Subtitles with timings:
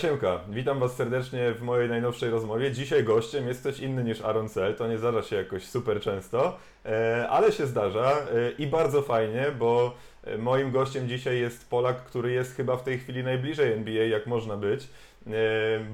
[0.00, 0.40] Siemka.
[0.48, 2.72] Witam Was serdecznie w mojej najnowszej rozmowie.
[2.72, 4.74] Dzisiaj gościem jest ktoś inny niż Aaron Cell.
[4.74, 6.56] To nie zdarza się jakoś super często,
[6.86, 9.94] e, ale się zdarza e, i bardzo fajnie, bo
[10.24, 14.26] e, moim gościem dzisiaj jest Polak, który jest chyba w tej chwili najbliżej NBA, jak
[14.26, 14.88] można być,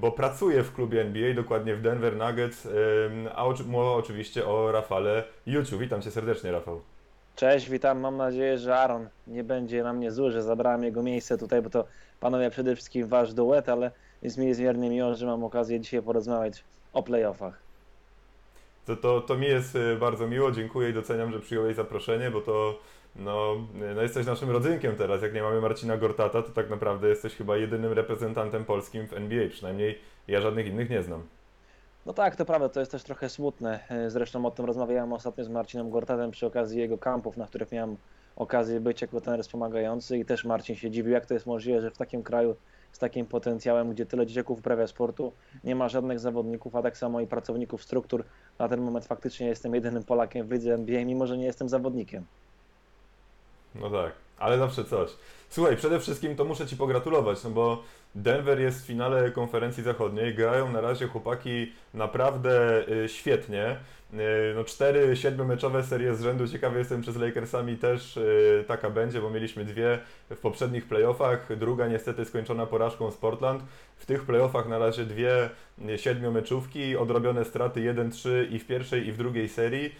[0.00, 2.68] bo pracuje w klubie NBA, dokładnie w Denver Nuggets,
[3.34, 5.78] a mowa oczywiście o Rafale Juciu.
[5.78, 6.80] Witam Cię serdecznie, Rafał.
[7.36, 8.00] Cześć, witam.
[8.00, 11.70] Mam nadzieję, że Aaron nie będzie na mnie zły, że zabrałem jego miejsce tutaj, bo
[11.70, 11.84] to
[12.20, 13.90] panowie przede wszystkim wasz duet, ale
[14.22, 17.58] jest mi niezmiernie miło, że mam okazję dzisiaj porozmawiać o playoffach.
[18.86, 22.40] To, to, to mi jest y, bardzo miło, dziękuję i doceniam, że przyjąłeś zaproszenie, bo
[22.40, 22.78] to
[23.16, 23.56] no,
[23.94, 25.22] no jesteś naszym rodzynkiem teraz.
[25.22, 29.48] Jak nie mamy Marcina Gortata, to tak naprawdę jesteś chyba jedynym reprezentantem polskim w NBA.
[29.48, 31.22] Przynajmniej ja żadnych innych nie znam.
[32.06, 33.80] No tak, to prawda, to jest też trochę smutne.
[33.88, 37.72] E, zresztą o tym rozmawiałem ostatnio z Marcinem Gortatem przy okazji jego kampów, na których
[37.72, 37.96] miałem
[38.36, 41.90] okazję być jako trener wspomagający i też Marcin się dziwił, jak to jest możliwe, że
[41.90, 42.56] w takim kraju
[42.92, 45.32] z takim potencjałem, gdzie tyle dzieciaków uprawia sportu,
[45.64, 48.24] nie ma żadnych zawodników, a tak samo i pracowników struktur.
[48.58, 52.24] Na ten moment faktycznie jestem jedynym Polakiem w lidze NBA, mimo że nie jestem zawodnikiem.
[53.80, 55.10] No tak, ale zawsze coś.
[55.48, 57.82] Słuchaj, przede wszystkim to muszę Ci pogratulować, no bo
[58.14, 63.76] Denver jest w finale konferencji zachodniej, grają na razie chłopaki naprawdę y, świetnie.
[64.12, 64.16] Y,
[64.54, 69.20] no cztery siedmiomeczowe serie z rzędu, ciekawy jestem, czy z Lakersami też y, taka będzie,
[69.20, 69.98] bo mieliśmy dwie
[70.30, 73.62] w poprzednich playoffach, druga niestety skończona porażką z Portland.
[73.96, 75.50] W tych playoffach na razie dwie
[75.96, 79.94] siedmiomeczówki, odrobione straty 1-3 i w pierwszej i w drugiej serii.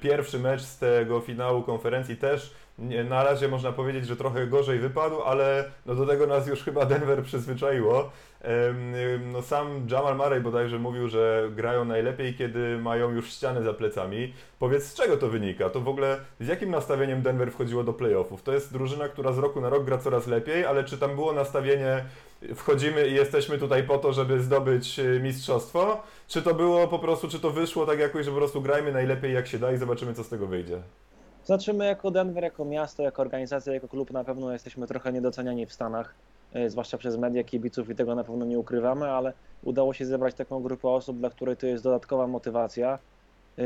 [0.00, 5.22] Pierwszy mecz z tego finału konferencji też na razie można powiedzieć, że trochę gorzej wypadł,
[5.22, 8.10] ale no do tego nas już chyba Denver przyzwyczaiło.
[9.32, 14.32] No sam Jamal Murray bodajże mówił, że grają najlepiej, kiedy mają już ścianę za plecami.
[14.58, 15.70] Powiedz, z czego to wynika?
[15.70, 18.42] To w ogóle z jakim nastawieniem Denver wchodziło do playoffów?
[18.42, 21.32] To jest drużyna, która z roku na rok gra coraz lepiej, ale czy tam było
[21.32, 22.04] nastawienie
[22.54, 26.02] wchodzimy i jesteśmy tutaj po to, żeby zdobyć y, mistrzostwo?
[26.28, 29.34] Czy to było po prostu, czy to wyszło tak jakoś, że po prostu grajmy najlepiej
[29.34, 30.82] jak się da i zobaczymy, co z tego wyjdzie?
[31.44, 35.66] Znaczy my jako Denver, jako miasto, jako organizacja, jako klub na pewno jesteśmy trochę niedoceniani
[35.66, 36.14] w Stanach,
[36.52, 39.32] e, zwłaszcza przez media, kibiców i tego na pewno nie ukrywamy, ale
[39.62, 42.98] udało się zebrać taką grupę osób, dla której to jest dodatkowa motywacja.
[43.58, 43.62] E,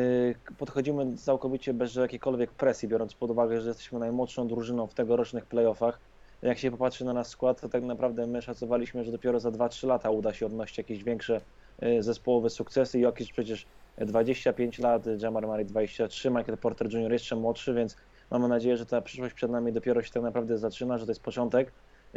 [0.59, 6.01] podchodzimy całkowicie bez jakiejkolwiek presji, biorąc pod uwagę, że jesteśmy najmłodszą drużyną w tegorocznych playoffach.
[6.43, 9.87] Jak się popatrzy na nasz skład, to tak naprawdę my szacowaliśmy, że dopiero za 2-3
[9.87, 11.41] lata uda się odnosić jakieś większe
[11.81, 12.99] e, zespołowe sukcesy.
[12.99, 13.67] Jokic przecież
[13.99, 17.13] 25 lat, Jamar Murray 23, Michael Porter Jr.
[17.13, 17.97] jeszcze młodszy, więc
[18.31, 21.23] mamy nadzieję, że ta przyszłość przed nami dopiero się tak naprawdę zaczyna, że to jest
[21.23, 21.73] początek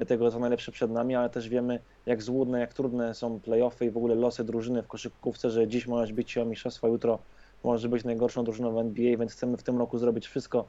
[0.07, 3.89] tego, co najlepsze przed nami, ale też wiemy, jak złudne, jak trudne są playoffy i
[3.89, 7.19] w ogóle losy drużyny w koszykówce, że dziś możesz bić się o mistrzostwo, jutro
[7.63, 10.65] może być najgorszą drużyną w NBA, więc chcemy w tym roku zrobić wszystko,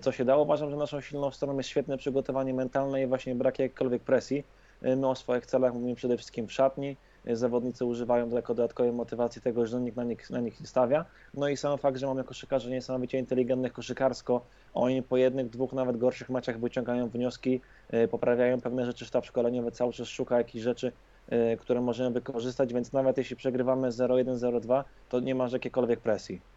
[0.00, 0.42] co się dało.
[0.42, 4.44] Uważam, że naszą silną stroną jest świetne przygotowanie mentalne i właśnie brak jakiejkolwiek presji.
[4.82, 6.96] My o swoich celach mówimy przede wszystkim w szatni,
[7.32, 11.04] zawodnicy używają jako dodatkowej motywacji tego, że nikt na nich, na nich stawia.
[11.34, 15.96] No i sam fakt, że mamy koszykarzy niesamowicie inteligentnych koszykarsko, oni po jednych, dwóch, nawet
[15.96, 20.92] gorszych meczach wyciągają wnioski, e, poprawiają pewne rzeczy, sztab szkoleniowy cały czas szuka jakichś rzeczy,
[21.28, 26.53] e, które możemy wykorzystać, więc nawet jeśli przegrywamy 0-1, 0-2, to nie ma jakiejkolwiek presji.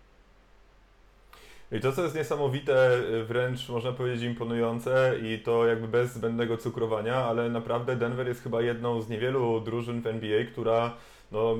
[1.71, 7.15] I to, co jest niesamowite, wręcz można powiedzieć imponujące i to jakby bez zbędnego cukrowania,
[7.15, 10.93] ale naprawdę Denver jest chyba jedną z niewielu drużyn w NBA, która
[11.31, 11.55] no,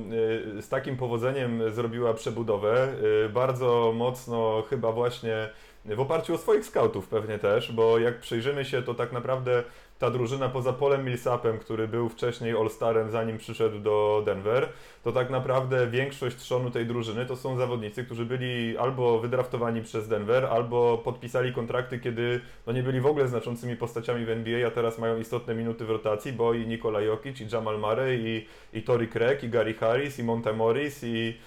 [0.57, 2.87] y, z takim powodzeniem zrobiła przebudowę.
[3.25, 5.49] Y, bardzo mocno chyba właśnie
[5.85, 9.63] w oparciu o swoich scoutów pewnie też, bo jak przyjrzymy się, to tak naprawdę
[9.99, 14.69] ta drużyna poza Polem Millsapem, który był wcześniej All-Starem zanim przyszedł do Denver,
[15.03, 20.07] to tak naprawdę większość trzonu tej drużyny to są zawodnicy, którzy byli albo wydraftowani przez
[20.07, 24.71] Denver, albo podpisali kontrakty, kiedy no nie byli w ogóle znaczącymi postaciami w NBA, a
[24.71, 28.47] teraz mają istotne minuty w rotacji, bo i Nikola Jokic, i Jamal Murray, i,
[28.77, 31.37] i Tory Craig, i Gary Harris, i Monte Morris, i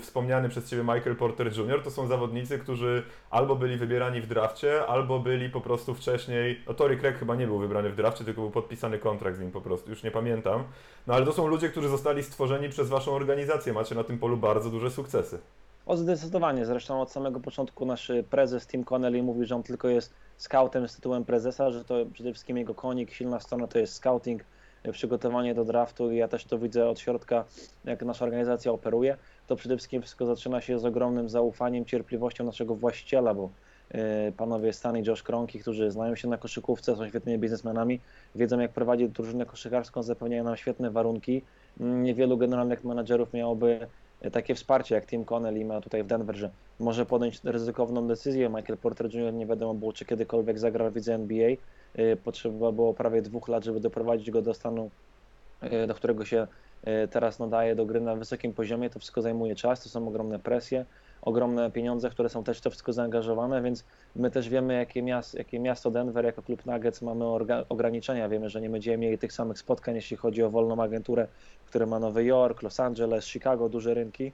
[0.00, 1.82] wspomniany przez Ciebie Michael Porter Jr.
[1.82, 6.74] To są zawodnicy, którzy albo byli wybierani w drafcie, albo byli po prostu wcześniej, no
[6.74, 9.60] Tory Craig chyba nie był wybrany w drafcie, tylko był podpisany kontrakt z nim po
[9.60, 10.64] prostu, już nie pamiętam.
[11.06, 14.36] No ale to są ludzie, którzy zostali stworzeni przez Waszą organizację, macie na tym polu
[14.36, 15.38] bardzo duże sukcesy.
[15.86, 20.14] O zdecydowanie, zresztą od samego początku nasz prezes Tim Connelly mówił, że on tylko jest
[20.36, 24.44] scoutem z tytułem prezesa, że to przede wszystkim jego konik, silna strona to jest scouting,
[24.92, 27.44] przygotowanie do draftu i ja też to widzę od środka,
[27.84, 29.16] jak nasza organizacja operuje,
[29.48, 33.50] to przede wszystkim wszystko zaczyna się z ogromnym zaufaniem, cierpliwością naszego właściciela, bo
[33.94, 38.00] E, panowie Stan i Josh Kronki, którzy znają się na koszykówce, są świetnymi biznesmenami,
[38.34, 41.42] wiedzą jak prowadzić drużynę koszykarską, zapewniają nam świetne warunki.
[41.80, 43.86] Mm, niewielu generalnych menadżerów miałoby
[44.20, 48.48] e, takie wsparcie, jak Tim Connelly ma tutaj w Denver, że może podjąć ryzykowną decyzję.
[48.48, 49.34] Michael Porter Jr.
[49.34, 51.50] nie wiadomo było, czy kiedykolwiek zagrał w lidze NBA.
[51.94, 54.90] E, potrzeba było prawie dwóch lat, żeby doprowadzić go do stanu
[55.86, 56.46] do którego się
[57.10, 60.84] teraz nadaje do gry na wysokim poziomie, to wszystko zajmuje czas, to są ogromne presje,
[61.22, 63.84] ogromne pieniądze, które są też w to wszystko zaangażowane, więc
[64.16, 67.24] my też wiemy, jakie miasto, jakie miasto Denver jako klub Nuggets mamy
[67.68, 68.28] ograniczenia.
[68.28, 71.26] Wiemy, że nie będziemy mieli tych samych spotkań, jeśli chodzi o wolną agenturę,
[71.66, 74.32] które ma Nowy Jork, Los Angeles, Chicago, duże rynki.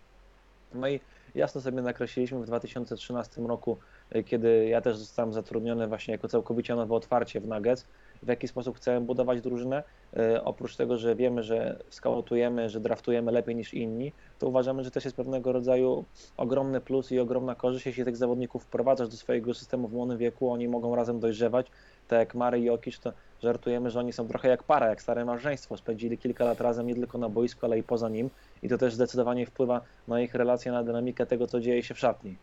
[0.74, 1.00] No i
[1.34, 3.78] jasno sobie nakreśliliśmy w 2013 roku,
[4.16, 7.86] y, kiedy ja też zostałem zatrudniony właśnie jako całkowicie nowe otwarcie w Nuggets,
[8.22, 9.82] w jaki sposób chcemy budować drużynę.
[10.16, 14.90] E, oprócz tego, że wiemy, że skautujemy, że draftujemy lepiej niż inni, to uważamy, że
[14.90, 16.04] też jest pewnego rodzaju
[16.36, 20.50] ogromny plus i ogromna korzyść, jeśli tych zawodników wprowadzasz do swojego systemu w młodym wieku,
[20.50, 21.66] oni mogą razem dojrzewać.
[22.08, 23.12] Tak jak Mary i Jokic, to
[23.42, 25.76] żartujemy, że oni są trochę jak para, jak stare małżeństwo.
[25.76, 28.30] Spędzili kilka lat razem nie tylko na boisku, ale i poza nim
[28.62, 31.98] i to też zdecydowanie wpływa na ich relacje, na dynamikę tego, co dzieje się w
[31.98, 32.36] szatni.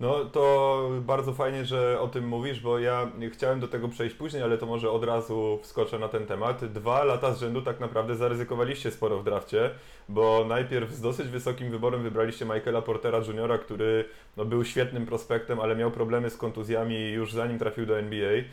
[0.00, 4.42] No to bardzo fajnie, że o tym mówisz, bo ja chciałem do tego przejść później,
[4.42, 6.64] ale to może od razu wskoczę na ten temat.
[6.64, 9.70] Dwa lata z rzędu tak naprawdę zaryzykowaliście sporo w drafcie,
[10.08, 14.04] bo najpierw z dosyć wysokim wyborem wybraliście Michaela Portera Jr., który
[14.36, 18.32] no, był świetnym prospektem, ale miał problemy z kontuzjami już zanim trafił do NBA.
[18.32, 18.44] Yy,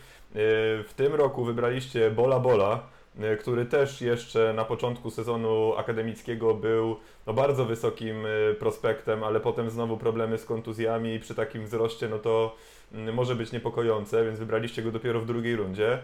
[0.83, 3.02] w tym roku wybraliście Bola Bola, E,
[3.39, 6.95] który też jeszcze na początku sezonu akademickiego był
[7.27, 12.09] no, bardzo wysokim e, prospektem, ale potem znowu problemy z kontuzjami i przy takim wzroście
[12.09, 12.55] no to
[12.93, 15.99] mm, może być niepokojące, więc wybraliście go dopiero w drugiej rundzie.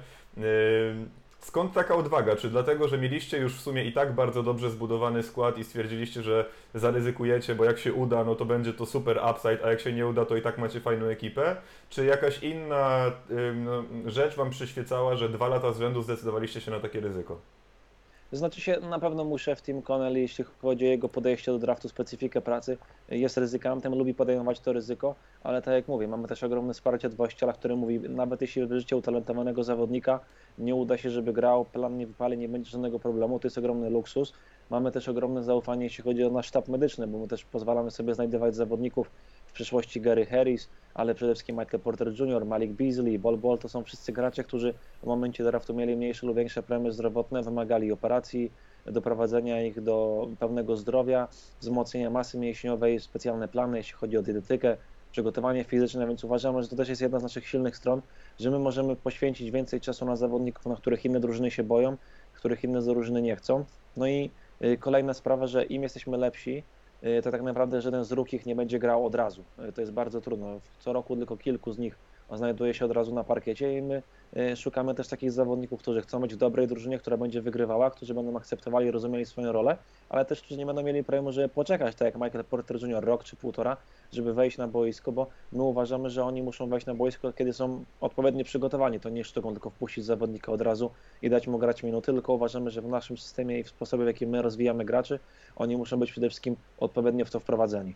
[1.39, 2.35] Skąd taka odwaga?
[2.35, 6.21] Czy dlatego, że mieliście już w sumie i tak bardzo dobrze zbudowany skład i stwierdziliście,
[6.21, 9.93] że zaryzykujecie, bo jak się uda, no to będzie to super upside, a jak się
[9.93, 11.55] nie uda, to i tak macie fajną ekipę?
[11.89, 13.11] Czy jakaś inna
[13.55, 17.39] no, rzecz Wam przyświecała, że dwa lata z rzędu zdecydowaliście się na takie ryzyko?
[18.31, 21.89] Znaczy się, na pewno mój szef Tim Connelly, jeśli chodzi o jego podejście do draftu,
[21.89, 22.77] specyfikę pracy,
[23.09, 27.13] jest ryzykantem, lubi podejmować to ryzyko, ale tak jak mówię, mamy też ogromne wsparcie od
[27.13, 30.19] właściciela, który mówi, nawet jeśli wybierzecie utalentowanego zawodnika,
[30.57, 33.89] nie uda się, żeby grał, plan nie wypali, nie będzie żadnego problemu, to jest ogromny
[33.89, 34.33] luksus.
[34.69, 38.13] Mamy też ogromne zaufanie, jeśli chodzi o nasz sztab medyczny, bo my też pozwalamy sobie
[38.15, 39.11] znajdować zawodników
[39.49, 43.69] w przyszłości Gary Harris, ale przede wszystkim Michael Porter Jr., Malik Beasley, Bol Bol, to
[43.69, 44.73] są wszyscy gracze, którzy
[45.03, 48.51] w momencie draftu mieli mniejsze lub większe problemy zdrowotne, wymagali operacji,
[48.85, 51.27] doprowadzenia ich do pełnego zdrowia,
[51.61, 54.77] wzmocnienia masy mięśniowej, specjalne plany, jeśli chodzi o dietetykę,
[55.11, 58.01] przygotowanie fizyczne, więc uważamy, że to też jest jedna z naszych silnych stron,
[58.39, 61.97] że my możemy poświęcić więcej czasu na zawodników, na których inne drużyny się boją,
[62.33, 63.65] których inne drużyny nie chcą.
[63.97, 64.31] No i
[64.63, 66.63] y, kolejna sprawa, że im jesteśmy lepsi,
[67.23, 69.43] to tak naprawdę żaden z rukich nie będzie grał od razu.
[69.69, 70.61] Y, to jest bardzo trudno.
[70.79, 74.01] Co roku tylko kilku z nich znajduje się od razu na parkiecie i my
[74.55, 78.37] szukamy też takich zawodników, którzy chcą być w dobrej drużynie, która będzie wygrywała, którzy będą
[78.37, 79.77] akceptowali rozumieli swoją rolę,
[80.09, 83.05] ale też którzy nie będą mieli problemu, żeby poczekać, tak jak Michael Porter Jr.
[83.05, 83.77] rok czy półtora,
[84.11, 87.83] żeby wejść na boisko, bo my uważamy, że oni muszą wejść na boisko, kiedy są
[88.01, 88.99] odpowiednio przygotowani.
[88.99, 90.91] To nie sztuką tylko wpuścić zawodnika od razu
[91.21, 94.07] i dać mu grać minuty, tylko uważamy, że w naszym systemie i w sposobie, w
[94.07, 95.19] jaki my rozwijamy graczy,
[95.55, 97.95] oni muszą być przede wszystkim odpowiednio w to wprowadzeni.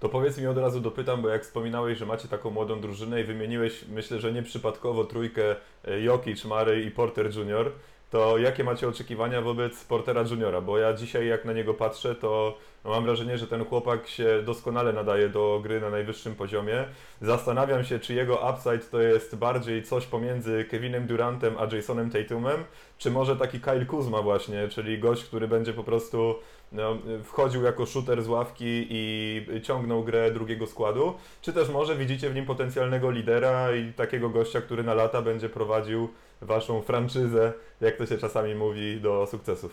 [0.00, 3.24] To powiedz mi od razu dopytam, bo jak wspominałeś, że macie taką młodą drużynę i
[3.24, 7.72] wymieniłeś, myślę, że nieprzypadkowo trójkę e, Jokic, Mary i Porter Jr.,
[8.10, 10.60] to jakie macie oczekiwania wobec Portera Juniora?
[10.60, 14.92] Bo ja dzisiaj jak na niego patrzę, to mam wrażenie, że ten chłopak się doskonale
[14.92, 16.84] nadaje do gry na najwyższym poziomie.
[17.20, 22.64] Zastanawiam się, czy jego upside to jest bardziej coś pomiędzy Kevinem Durantem a Jasonem Tatumem,
[22.98, 26.34] czy może taki Kyle Kuzma właśnie, czyli gość, który będzie po prostu
[26.72, 32.30] no, wchodził jako shooter z ławki i ciągnął grę drugiego składu, czy też może widzicie
[32.30, 36.08] w nim potencjalnego lidera i takiego gościa, który na lata będzie prowadził
[36.40, 39.72] waszą franczyzę, jak to się czasami mówi, do sukcesów?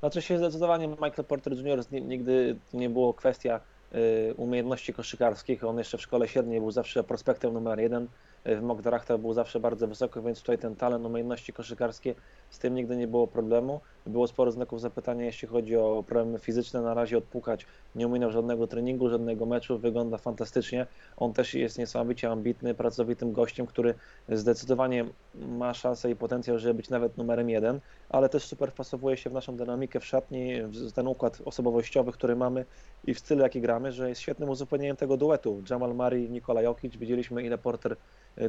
[0.00, 1.84] Znaczy się zdecydowanie Michael Porter Jr.
[1.92, 3.60] nigdy nie było kwestia
[4.30, 5.64] y, umiejętności koszykarskich.
[5.64, 8.08] On jeszcze w szkole średniej był zawsze prospektem numer jeden.
[8.44, 8.82] W mock
[9.18, 12.14] był zawsze bardzo wysoko, więc tutaj ten talent, umiejętności koszykarskie,
[12.50, 13.80] z tym nigdy nie było problemu.
[14.06, 16.82] Było sporo znaków zapytania, jeśli chodzi o problemy fizyczne.
[16.82, 20.86] Na razie odpukać nie umiał żadnego treningu, żadnego meczu, wygląda fantastycznie.
[21.16, 23.94] On też jest niesamowicie ambitny, pracowitym gościem, który
[24.28, 29.30] zdecydowanie ma szansę i potencjał, żeby być nawet numerem jeden, ale też super wpasowuje się
[29.30, 32.64] w naszą dynamikę w szatni, w ten układ osobowościowy, który mamy
[33.06, 35.62] i w stylu, jaki gramy, że jest świetnym uzupełnieniem tego duetu.
[35.70, 37.96] Jamal Murray, Nikola Jokic, widzieliśmy ile Porter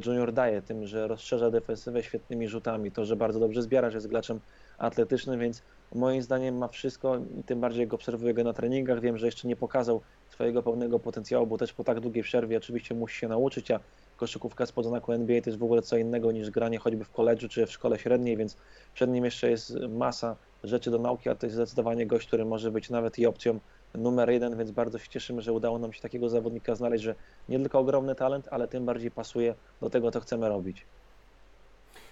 [0.05, 4.07] Junior daje tym, że rozszerza defensywę świetnymi rzutami, to, że bardzo dobrze zbiera, że jest
[4.07, 4.39] graczem
[4.77, 5.63] atletycznym, więc
[5.95, 9.55] moim zdaniem ma wszystko, tym bardziej jak obserwuję go na treningach, wiem, że jeszcze nie
[9.55, 13.79] pokazał swojego pełnego potencjału, bo też po tak długiej przerwie oczywiście musi się nauczyć, a
[14.15, 17.49] koszykówka spod znaku NBA to jest w ogóle co innego niż granie choćby w koledżu
[17.49, 18.57] czy w szkole średniej, więc
[18.93, 22.71] przed nim jeszcze jest masa rzeczy do nauki, a to jest zdecydowanie gość, który może
[22.71, 23.59] być nawet i opcją
[23.93, 27.15] numer jeden, więc bardzo się cieszymy, że udało nam się takiego zawodnika znaleźć, że
[27.49, 30.87] nie tylko ogromny talent, ale tym bardziej pasuje do tego, co chcemy robić.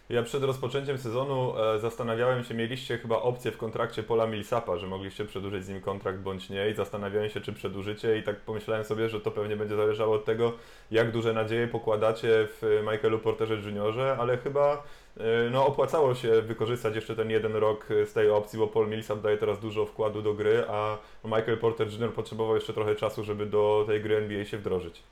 [0.09, 4.87] Ja przed rozpoczęciem sezonu e, zastanawiałem się, mieliście chyba opcję w kontrakcie Pola Millsapa, że
[4.87, 8.83] mogliście przedłużyć z nim kontrakt bądź nie i zastanawiałem się, czy przedłużycie i tak pomyślałem
[8.83, 10.53] sobie, że to pewnie będzie zależało od tego,
[10.91, 14.83] jak duże nadzieje pokładacie w Michaelu Porterze Juniorze, ale chyba
[15.17, 19.21] e, no, opłacało się wykorzystać jeszcze ten jeden rok z tej opcji, bo Paul Millsap
[19.21, 22.13] daje teraz dużo wkładu do gry, a Michael Porter Jr.
[22.13, 25.03] potrzebował jeszcze trochę czasu, żeby do tej gry NBA się wdrożyć.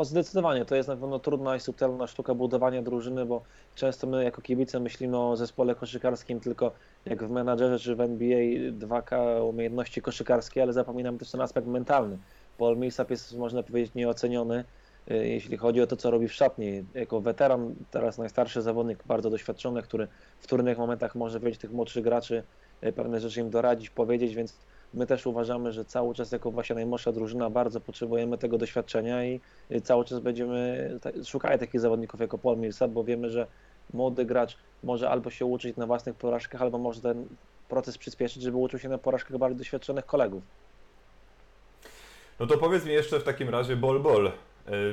[0.00, 3.42] O, zdecydowanie, to jest na pewno trudna i subtelna sztuka budowania drużyny, bo
[3.74, 6.72] często my jako kibice myślimy o zespole koszykarskim tylko
[7.04, 8.38] jak w menadżerze czy w NBA
[8.72, 12.18] 2K umiejętności koszykarskie, ale zapominamy też ten aspekt mentalny.
[12.58, 14.64] Paul Millsap jest, można powiedzieć, nieoceniony,
[15.10, 16.84] y, jeśli chodzi o to, co robi w szatni.
[16.94, 22.04] Jako weteran, teraz najstarszy zawodnik, bardzo doświadczony, który w trudnych momentach może wiedzieć tych młodszych
[22.04, 22.42] graczy,
[22.84, 24.58] y, pewne rzeczy im doradzić, powiedzieć, więc
[24.94, 29.40] My też uważamy, że cały czas jako właśnie najmłodsza drużyna bardzo potrzebujemy tego doświadczenia i
[29.84, 30.90] cały czas będziemy
[31.24, 33.46] szukali takich zawodników jako Paul Millsap, bo wiemy, że
[33.92, 37.26] młody gracz może albo się uczyć na własnych porażkach, albo może ten
[37.68, 40.42] proces przyspieszyć, żeby uczył się na porażkach bardziej doświadczonych kolegów.
[42.40, 44.26] No to powiedz mi jeszcze w takim razie Bol Bol.
[44.26, 44.32] E,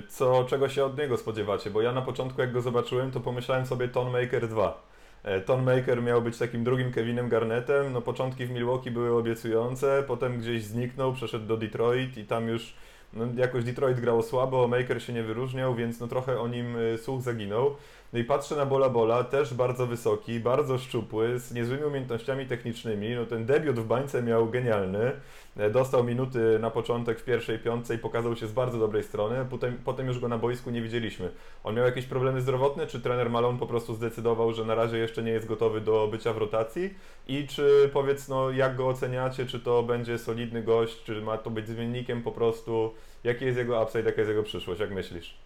[0.09, 1.69] co, czego się od niego spodziewacie?
[1.69, 4.87] Bo ja na początku jak go zobaczyłem, to pomyślałem sobie Ton Maker 2
[5.23, 7.93] E, Ton Maker miał być takim drugim Kevinem Garnettem.
[7.93, 12.73] No początki w Milwaukee były obiecujące, potem gdzieś zniknął, przeszedł do Detroit i tam już
[13.13, 16.97] no, jakoś Detroit grało słabo, Maker się nie wyróżniał, więc no trochę o nim e,
[16.97, 17.75] słuch zaginął.
[18.13, 23.15] No i patrzę na Bola Bola, też bardzo wysoki, bardzo szczupły, z niezłymi umiejętnościami technicznymi.
[23.15, 25.11] No ten debiut w bańce miał genialny.
[25.57, 29.45] E, dostał minuty na początek w pierwszej piątce i pokazał się z bardzo dobrej strony.
[29.49, 31.31] Potem, potem już go na boisku nie widzieliśmy.
[31.63, 35.23] On miał jakieś problemy zdrowotne, czy trener Malone po prostu zdecydował, że na razie jeszcze
[35.23, 36.93] nie jest gotowy do bycia w rotacji?
[37.27, 41.49] I czy powiedz, no jak go oceniacie, czy to będzie solidny gość, czy ma to
[41.49, 42.93] być zmiennikiem po prostu?
[43.23, 45.37] Jaki jest jego upside, jaka jest jego przyszłość, jak myślisz?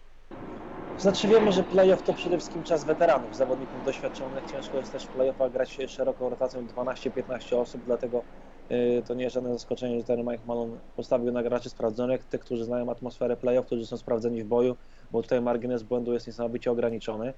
[0.96, 4.46] Znaczy wiemy, że playoff to przede wszystkim czas weteranów, zawodników doświadczonych.
[4.46, 8.24] Ciężko jest też w playoffach grać szeroką rotacją 12-15 osób, dlatego
[8.72, 12.40] y, to nie jest żadne zaskoczenie, że ten Mike Malone postawił na graczy sprawdzonych, tych,
[12.40, 14.76] którzy znają atmosferę playoff, którzy są sprawdzeni w boju,
[15.10, 17.34] bo tutaj margines błędu jest niesamowicie ograniczony.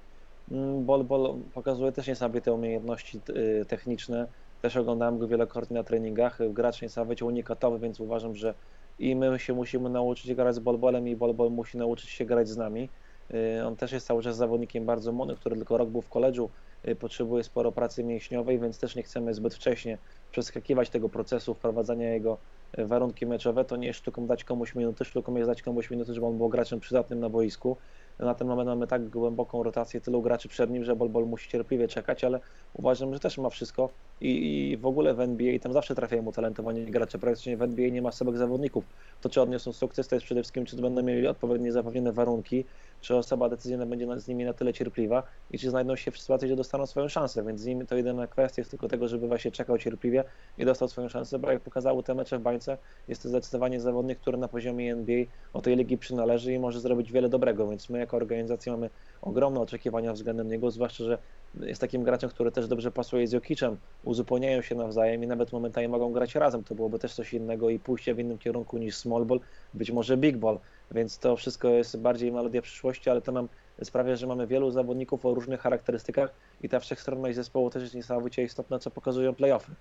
[0.51, 3.21] Mm, Bol Bol pokazuje też niesamowite umiejętności
[3.61, 4.27] y, techniczne,
[4.61, 6.39] też oglądałem go wielokrotnie na treningach.
[6.53, 8.55] Gracz niesamowicie unikatowy, więc uważam, że
[8.99, 12.57] i my się musimy nauczyć grać z Bolbolem i Bolbol musi nauczyć się grać z
[12.57, 12.91] nami.
[13.33, 16.51] Y, on też jest cały czas zawodnikiem bardzo młodym, który tylko rok był w koledżu,
[16.87, 19.97] y, potrzebuje sporo pracy mięśniowej, więc też nie chcemy zbyt wcześnie
[20.31, 22.41] przeskakiwać tego procesu wprowadzania jego
[22.79, 23.65] y, warunki meczowe.
[23.65, 26.49] To nie jest sztuką dać komuś minuty, sztuką jest dać komuś minuty, żeby on był
[26.49, 27.77] graczem przydatnym na boisku.
[28.19, 31.87] Na ten moment mamy tak głęboką rotację, tylu graczy przed nim, że Bolbol musi cierpliwie
[31.87, 32.39] czekać, ale
[32.73, 36.31] uważam, że też ma wszystko i, i w ogóle w NBA tam zawsze trafiają mu
[36.31, 37.19] talentowani gracze.
[37.19, 38.85] Praktycznie w NBA nie ma sebek zawodników.
[39.21, 42.65] To, czy odniosą sukces, to jest przede wszystkim, czy będą mieli odpowiednie zapewnione warunki,
[43.01, 46.47] czy osoba decyzyjna będzie z nimi na tyle cierpliwa i czy znajdą się w sytuacji,
[46.47, 49.51] gdzie dostaną swoją szansę, więc z nimi to jedyna kwestia jest tylko tego, żeby właśnie
[49.51, 50.23] czekał cierpliwie
[50.57, 54.19] i dostał swoją szansę, bo jak pokazały te mecze w bańce, jest to zdecydowanie zawodnik,
[54.19, 57.99] który na poziomie NBA o tej ligi przynależy i może zrobić wiele dobrego, więc my
[57.99, 58.89] jako organizacja mamy
[59.21, 61.17] ogromne oczekiwania względem niego, zwłaszcza, że
[61.59, 65.87] jest takim graczem, który też dobrze pasuje z Jokiczem, uzupełniają się nawzajem i nawet momentami
[65.87, 69.25] mogą grać razem, to byłoby też coś innego i pójście w innym kierunku niż small
[69.25, 69.39] ball,
[69.73, 70.59] być może big ball,
[70.91, 73.49] więc to wszystko jest bardziej melodia przyszłości, ale to nam
[73.83, 78.43] sprawia, że mamy wielu zawodników o różnych charakterystykach i ta wszechstronność zespołu też jest niesamowicie
[78.43, 79.71] istotna, co pokazują playoffy.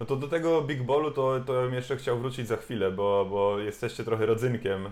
[0.00, 3.26] No to do tego Big Ballu to, to bym jeszcze chciał wrócić za chwilę, bo,
[3.30, 4.90] bo jesteście trochę rodzynkiem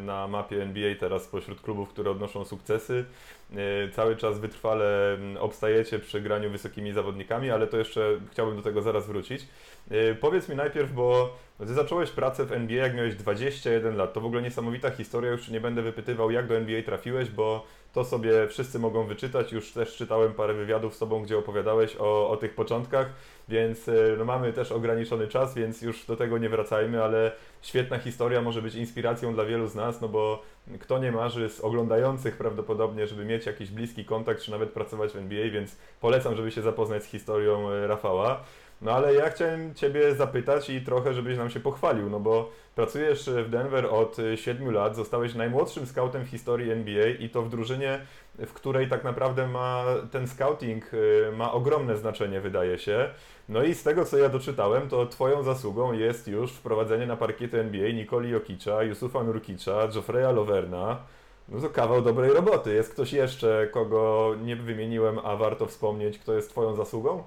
[0.00, 3.04] na mapie NBA teraz pośród klubów, które odnoszą sukcesy.
[3.52, 8.82] E, cały czas wytrwale obstajecie przy graniu wysokimi zawodnikami, ale to jeszcze chciałbym do tego
[8.82, 9.46] zaraz wrócić.
[9.90, 11.36] E, powiedz mi najpierw, bo
[11.66, 14.12] ty zacząłeś pracę w NBA jak miałeś 21 lat.
[14.12, 18.04] To w ogóle niesamowita historia, już nie będę wypytywał jak do NBA trafiłeś, bo to
[18.04, 19.52] sobie wszyscy mogą wyczytać.
[19.52, 23.06] Już też czytałem parę wywiadów z Tobą, gdzie opowiadałeś o, o tych początkach,
[23.48, 27.98] więc e, no, mamy też ograniczony czas, więc już do tego nie wracajmy, ale świetna
[27.98, 30.42] historia może być inspiracją dla wielu z nas, no bo
[30.80, 35.16] kto nie marzy z oglądających prawdopodobnie, żeby mieć jakiś bliski kontakt, czy nawet pracować w
[35.16, 38.44] NBA, więc polecam, żeby się zapoznać z historią e, Rafała.
[38.82, 43.30] No ale ja chciałem Ciebie zapytać i trochę, żebyś nam się pochwalił, no bo pracujesz
[43.30, 48.00] w Denver od 7 lat, zostałeś najmłodszym scoutem w historii NBA i to w drużynie,
[48.38, 53.10] w której tak naprawdę ma ten scouting y, ma ogromne znaczenie, wydaje się.
[53.48, 57.60] No i z tego, co ja doczytałem, to Twoją zasługą jest już wprowadzenie na parkiety
[57.60, 60.98] NBA Nikoli Jokicza, Yusufa Nurkicza, Geoffreya Loverna,
[61.48, 62.74] no to kawał dobrej roboty.
[62.74, 67.22] Jest ktoś jeszcze, kogo nie wymieniłem, a warto wspomnieć, kto jest Twoją zasługą?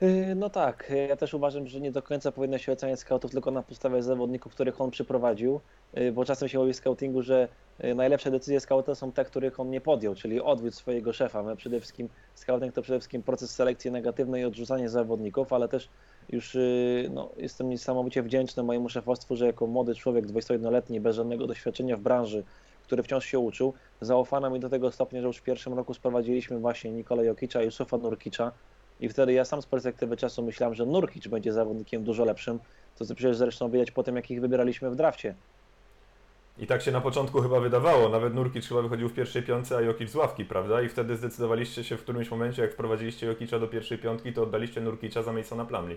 [0.00, 3.50] Yy, no tak, ja też uważam, że nie do końca powinno się oceniać scoutów tylko
[3.50, 5.60] na podstawie zawodników, których on przyprowadził,
[5.94, 7.48] yy, bo czasem się mówi w scoutingu, że
[7.94, 11.42] najlepsze decyzje scouta są te, których on nie podjął, czyli odwód swojego szefa.
[11.42, 15.88] My przede wszystkim, scouting to przede wszystkim proces selekcji negatywnej i odrzucanie zawodników, ale też
[16.28, 16.56] już
[17.10, 22.00] no, jestem niesamowicie wdzięczny mojemu szefostwu, że jako młody człowiek, 21-letni, bez żadnego doświadczenia w
[22.00, 22.44] branży,
[22.82, 26.58] który wciąż się uczył, zaufano mi do tego stopnia, że już w pierwszym roku sprowadziliśmy
[26.58, 28.52] właśnie Nikola Jokicza i Yusufa Nurkicza,
[29.00, 32.58] i wtedy ja sam z perspektywy czasu myślałem, że Nurkic będzie zawodnikiem dużo lepszym,
[32.98, 35.34] to co przecież zresztą widać po tym, jakich wybieraliśmy w drafcie.
[36.58, 38.08] I tak się na początku chyba wydawało.
[38.08, 40.82] Nawet Nurkic chyba wychodził w pierwszej piątce, a Jokic z ławki, prawda?
[40.82, 44.80] I wtedy zdecydowaliście się w którymś momencie, jak wprowadziliście Jokicza do pierwszej piątki, to oddaliście
[44.80, 45.96] Nurkicza za Masona Plumlee.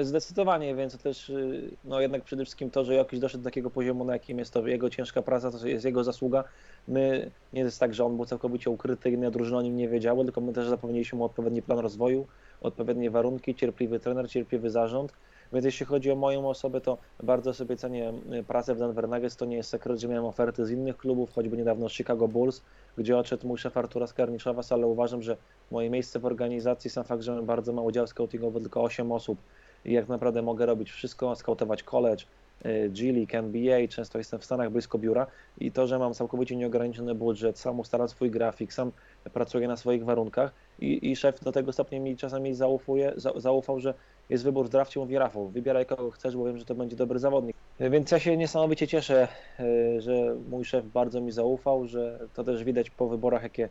[0.00, 4.04] Zdecydowanie, więc też y, no jednak przede wszystkim to, że Jokic doszedł do takiego poziomu,
[4.04, 6.44] na jakim jest to jego ciężka praca, to jest jego zasługa.
[6.88, 10.24] My, nie jest tak, że on był całkowicie ukryty, inne drużyny o nim nie wiedziały,
[10.24, 12.26] tylko my też zapewniliśmy mu odpowiedni plan rozwoju,
[12.60, 15.12] odpowiednie warunki, cierpliwy trener, cierpliwy zarząd.
[15.52, 19.36] Więc jeśli chodzi o moją osobę, to bardzo sobie cenię y, pracę w Denver Nuggets.
[19.36, 22.62] To nie jest sekret, że miałem oferty z innych klubów, choćby niedawno Chicago Bulls,
[22.98, 25.36] gdzie odszedł mój szef Artura Skarniczowas, ale uważam, że
[25.70, 29.38] moje miejsce w organizacji, sam fakt, że mam bardzo mały dział scoutingowy, tylko 8 osób
[29.86, 32.24] i jak naprawdę mogę robić wszystko, skautować college,
[32.66, 35.26] y, G League, NBA, często jestem w Stanach blisko biura
[35.58, 38.92] i to, że mam całkowicie nieograniczony budżet, sam ustalam swój grafik, sam
[39.32, 43.80] pracuję na swoich warunkach i, i szef do tego stopnia mi czasami zaufuje, za, zaufał,
[43.80, 43.94] że
[44.28, 47.18] jest wybór w drafcie, mówi Rafał, wybieraj kogo chcesz, bo wiem, że to będzie dobry
[47.18, 47.56] zawodnik.
[47.80, 49.28] Więc ja się niesamowicie cieszę,
[49.60, 53.68] y, że mój szef bardzo mi zaufał, że to też widać po wyborach, jakie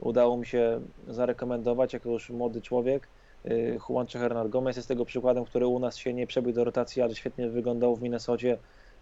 [0.00, 3.08] udało mi się zarekomendować jako już młody człowiek.
[3.46, 7.02] Y, Juancho Hernán Gomez jest tego przykładem, który u nas się nie przebił do rotacji,
[7.02, 8.58] ale świetnie wyglądał w Minnesocie.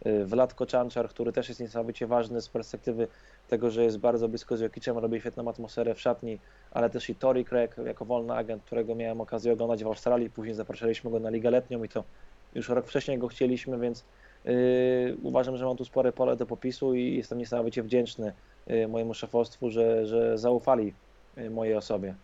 [0.06, 3.08] Y, Wladko Czanczar, który też jest niesamowicie ważny z perspektywy
[3.48, 6.38] tego, że jest bardzo blisko z Jokicem, robi świetną atmosferę w szatni,
[6.70, 10.54] ale też i Tori Craig jako wolny agent, którego miałem okazję oglądać w Australii, później
[10.54, 12.04] zapraszaliśmy go na Ligę Letnią i to
[12.54, 14.04] już rok wcześniej go chcieliśmy, więc
[14.44, 14.52] yy,
[15.22, 18.32] uważam, że mam tu spore pole do popisu i jestem niesamowicie wdzięczny
[18.66, 20.94] yy, mojemu szefostwu, że, że zaufali
[21.50, 22.14] mojej osobie.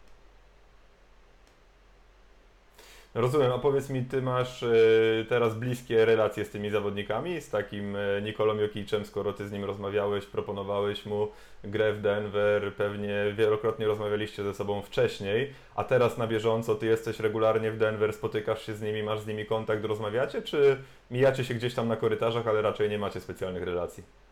[3.16, 7.96] Rozumiem, a powiedz mi, ty masz y, teraz bliskie relacje z tymi zawodnikami, z takim
[7.96, 11.28] y, Nikolą Jokiczem, skoro ty z nim rozmawiałeś, proponowałeś mu
[11.64, 17.20] grę w Denver, pewnie wielokrotnie rozmawialiście ze sobą wcześniej, a teraz na bieżąco ty jesteś
[17.20, 20.76] regularnie w Denver, spotykasz się z nimi, masz z nimi kontakt, rozmawiacie, czy
[21.10, 24.25] mijacie się gdzieś tam na korytarzach, ale raczej nie macie specjalnych relacji?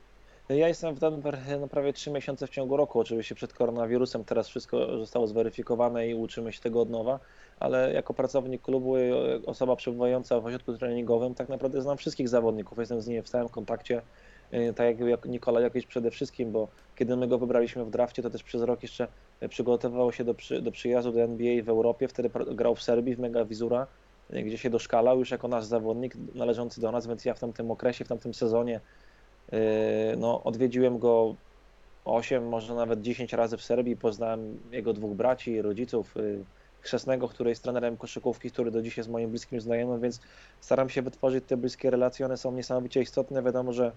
[0.48, 4.48] Ja jestem w Denver no prawie 3 miesiące w ciągu roku, oczywiście przed koronawirusem, teraz
[4.48, 7.20] wszystko zostało zweryfikowane i uczymy się tego od nowa,
[7.60, 8.94] ale jako pracownik klubu
[9.46, 13.48] osoba przebywająca w ośrodku treningowym tak naprawdę znam wszystkich zawodników, jestem z nimi w stałym
[13.48, 14.02] kontakcie,
[14.52, 18.30] y, tak jak Nikola jakiś przede wszystkim, bo kiedy my go wybraliśmy w drafcie, to
[18.30, 19.08] też przez rok jeszcze
[19.48, 23.18] przygotowywał się do, przy, do przyjazdu do NBA w Europie, wtedy grał w Serbii, w
[23.18, 23.86] Mega Vizura,
[24.34, 27.70] y, gdzie się doszkalał już jako nasz zawodnik należący do nas, więc ja w tamtym
[27.70, 28.80] okresie, w tamtym sezonie
[30.16, 31.34] no, odwiedziłem go
[32.04, 36.14] 8, może nawet 10 razy w Serbii, poznałem jego dwóch braci, rodziców,
[36.80, 40.20] chrzestnego, który jest trenerem koszykówki, który do dzisiaj jest moim bliskim znajomym, więc
[40.60, 43.42] staram się wytworzyć te bliskie relacje, one są niesamowicie istotne.
[43.42, 43.92] Wiadomo, że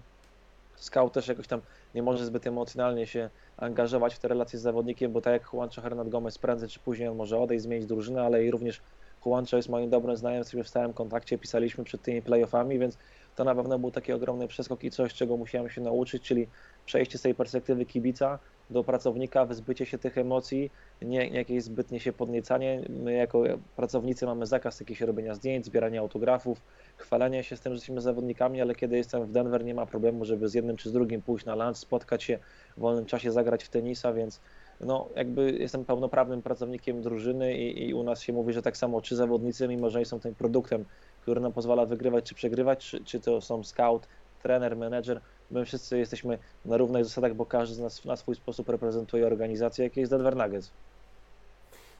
[0.76, 1.60] scout też jakoś tam
[1.94, 5.82] nie może zbyt emocjonalnie się angażować w te relacje z zawodnikiem, bo tak jak Juancho
[5.82, 8.80] Hernand Gomez prędzej czy później on może odejść, zmienić drużynę, ale i również
[9.26, 12.98] Juancho jest moim dobrym znajomym, jesteśmy w stałym kontakcie, pisaliśmy przed tymi playoffami, więc
[13.38, 16.46] to na pewno był taki ogromny przeskok i coś, czego musiałem się nauczyć, czyli
[16.86, 18.38] przejście z tej perspektywy kibica
[18.70, 20.70] do pracownika, wyzbycie się tych emocji,
[21.02, 22.82] nie, nie jakieś zbytnie się podniecanie.
[22.88, 23.42] My jako
[23.76, 26.62] pracownicy mamy zakaz jakiegoś robienia zdjęć, zbierania autografów,
[26.96, 30.24] chwalenia się z tym, że jesteśmy zawodnikami, ale kiedy jestem w Denver nie ma problemu,
[30.24, 32.38] żeby z jednym czy z drugim pójść na lunch, spotkać się
[32.76, 34.40] w wolnym czasie, zagrać w tenisa, więc
[34.80, 39.00] no, jakby jestem pełnoprawnym pracownikiem drużyny i, i, u nas się mówi, że tak samo
[39.00, 40.84] czy zawodnicy, mimo że nie są tym produktem,
[41.28, 44.08] który nam pozwala wygrywać czy przegrywać, czy, czy to są scout,
[44.42, 48.68] trener, menedżer, my wszyscy jesteśmy na równych zasadach, bo każdy z nas na swój sposób
[48.68, 50.70] reprezentuje organizację, jakiej jest Denver Nuggets.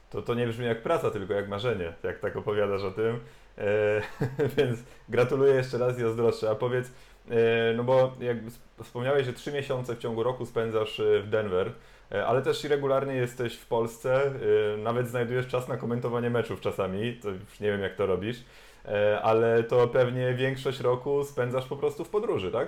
[0.09, 3.19] To, to nie brzmi jak praca, tylko jak marzenie, jak tak opowiadasz o tym.
[3.57, 4.01] E,
[4.57, 6.49] więc gratuluję jeszcze raz i zazdroszczę.
[6.49, 6.87] A powiedz,
[7.29, 8.37] e, no bo jak
[8.83, 11.71] wspomniałeś, że trzy miesiące w ciągu roku spędzasz e, w Denver,
[12.11, 14.31] e, ale też regularnie jesteś w Polsce,
[14.77, 18.43] nawet znajdujesz czas na komentowanie meczów czasami, to już nie wiem jak to robisz,
[19.23, 22.67] ale to pewnie większość roku spędzasz po prostu w podróży, tak?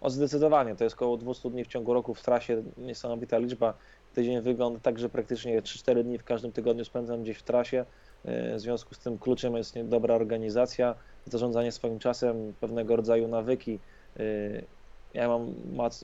[0.00, 3.74] O zdecydowanie, to jest około 200 dni w ciągu roku w trasie, niesamowita liczba.
[4.14, 7.84] Tydzień wygląda tak, że praktycznie 3-4 dni w każdym tygodniu spędzam gdzieś w trasie.
[8.24, 10.94] W związku z tym kluczem jest dobra organizacja,
[11.26, 13.78] zarządzanie swoim czasem, pewnego rodzaju nawyki.
[15.14, 15.54] Ja mam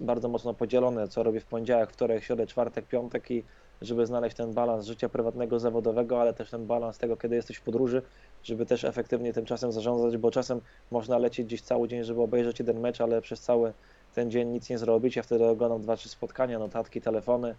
[0.00, 3.44] bardzo mocno podzielone, co robię w poniedziałek, wtorek, środę, czwartek, piątek i
[3.82, 7.62] żeby znaleźć ten balans życia prywatnego, zawodowego, ale też ten balans tego, kiedy jesteś w
[7.62, 8.02] podróży,
[8.42, 12.58] żeby też efektywnie tym czasem zarządzać, bo czasem można lecieć gdzieś cały dzień, żeby obejrzeć
[12.58, 13.72] jeden mecz, ale przez cały
[14.14, 15.16] ten dzień nic nie zrobić.
[15.16, 17.54] Ja wtedy oglądam dwa, trzy spotkania, notatki, telefony.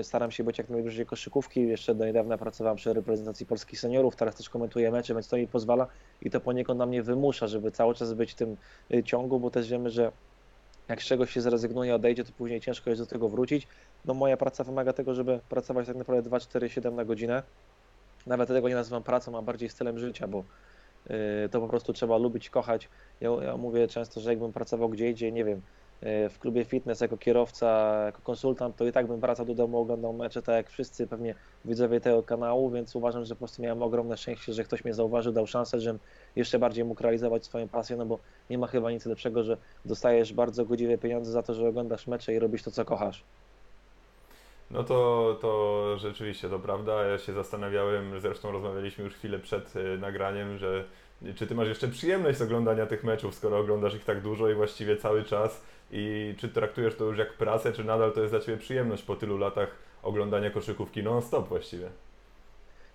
[0.00, 1.68] Y, staram się być jak najbliżej koszykówki.
[1.68, 5.48] Jeszcze do niedawna pracowałem przy reprezentacji polskich seniorów, teraz też komentuję mecze, więc to mi
[5.48, 5.86] pozwala
[6.22, 8.56] i to poniekąd na mnie wymusza, żeby cały czas być w tym
[8.94, 10.12] y, ciągu, bo też wiemy, że
[10.88, 13.68] jak z czegoś się zrezygnuje, odejdzie, to później ciężko jest do tego wrócić.
[14.04, 17.42] No moja praca wymaga tego, żeby pracować tak naprawdę 2, 4, 7 na godzinę.
[18.26, 20.44] Nawet tego nie nazywam pracą, a bardziej stylem życia, bo
[21.10, 22.90] y, to po prostu trzeba lubić, kochać.
[23.20, 25.62] Ja, ja mówię często, że jakbym pracował gdzie indziej, nie wiem,
[26.02, 29.78] y, w klubie fitness jako kierowca, jako konsultant, to i tak bym wracał do domu,
[29.78, 33.82] oglądał mecze, tak jak wszyscy pewnie widzowie tego kanału, więc uważam, że po prostu miałem
[33.82, 36.00] ogromne szczęście, że ktoś mnie zauważył, dał szansę, żebym
[36.36, 40.32] jeszcze bardziej mógł realizować swoją pasję, no bo nie ma chyba nic lepszego, że dostajesz
[40.32, 43.26] bardzo godziwe pieniądze za to, że oglądasz mecze i robisz to, co kochasz.
[44.72, 47.04] No to, to rzeczywiście to prawda.
[47.04, 50.84] Ja się zastanawiałem, zresztą rozmawialiśmy już chwilę przed y, nagraniem, że
[51.36, 54.54] czy ty masz jeszcze przyjemność z oglądania tych meczów, skoro oglądasz ich tak dużo i
[54.54, 58.40] właściwie cały czas i czy traktujesz to już jak pracę, czy nadal to jest dla
[58.40, 59.68] ciebie przyjemność po tylu latach
[60.02, 61.88] oglądania koszykówki non-stop właściwie?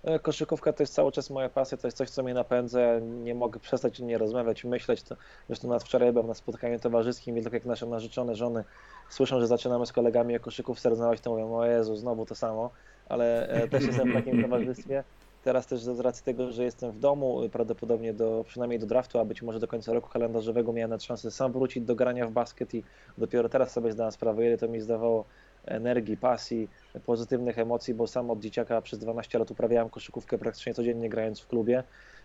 [0.03, 2.79] E, koszykówka to jest cały czas moja pasja, to jest coś, co mnie napędza.
[3.01, 5.03] Nie mogę przestać nie rozmawiać, myśleć.
[5.47, 8.63] Zresztą nawet wczoraj byłem na spotkaniu towarzyskim i tylko jak nasze narzeczone żony
[9.09, 12.69] słyszą, że zaczynamy z kolegami o koszykówce rozmawiać, to mówią, o Jezu, znowu to samo,
[13.09, 15.03] ale e, też jestem w takim towarzystwie.
[15.43, 19.25] Teraz też z racji tego, że jestem w domu, prawdopodobnie do, przynajmniej do draftu, a
[19.25, 22.83] być może do końca roku kalendarzowego miałem szansę sam wrócić do grania w basket i
[23.17, 25.25] dopiero teraz sobie zdałem sprawę, ile to mi zdawało
[25.65, 26.69] energii, pasji,
[27.05, 31.47] pozytywnych emocji, bo sam od dzieciaka przez 12 lat uprawiałem koszykówkę praktycznie codziennie grając w
[31.47, 31.83] klubie.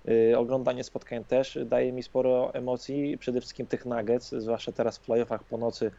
[0.08, 5.00] Y, oglądanie spotkań też daje mi sporo emocji, przede wszystkim tych nuggets, zwłaszcza teraz w
[5.00, 5.90] playoffach po nocy.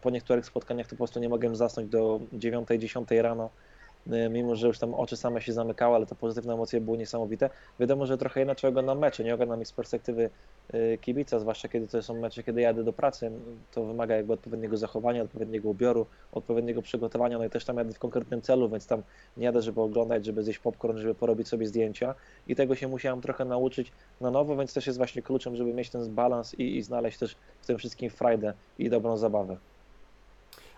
[0.00, 3.50] Po niektórych spotkaniach to po prostu nie mogłem zasnąć do 9-10 rano
[4.06, 7.50] mimo że już tam oczy same się zamykały, ale te pozytywne emocje były niesamowite.
[7.80, 10.30] Wiadomo, że trochę inaczej oglądam mecze, nie oglądam ich z perspektywy
[10.74, 13.30] y, kibica, zwłaszcza kiedy to są mecze, kiedy jadę do pracy,
[13.72, 17.98] to wymaga jakby odpowiedniego zachowania, odpowiedniego ubioru, odpowiedniego przygotowania, no i też tam jadę w
[17.98, 19.02] konkretnym celu, więc tam
[19.36, 22.14] nie jadę, żeby oglądać, żeby zjeść popcorn, żeby porobić sobie zdjęcia
[22.46, 25.90] i tego się musiałem trochę nauczyć na nowo, więc też jest właśnie kluczem, żeby mieć
[25.90, 29.56] ten balans i, i znaleźć też w tym wszystkim frajdę i dobrą zabawę.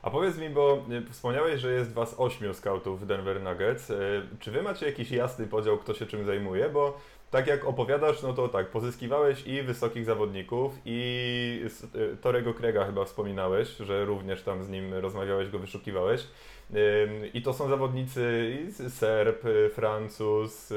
[0.06, 3.90] A powiedz mi, bo y, wspomniałeś, że jest was ośmiu scoutów w Denver Nuggets.
[3.90, 6.68] Y, czy wy macie jakiś jasny podział, kto się czym zajmuje?
[6.68, 6.98] Bo
[7.30, 11.66] tak jak opowiadasz, no to tak, pozyskiwałeś i wysokich zawodników, i
[11.96, 16.26] y, Torego Krega chyba wspominałeś, że również tam z nim rozmawiałeś, go wyszukiwałeś.
[17.34, 18.56] I to są zawodnicy
[18.88, 20.72] Serb, Francuz,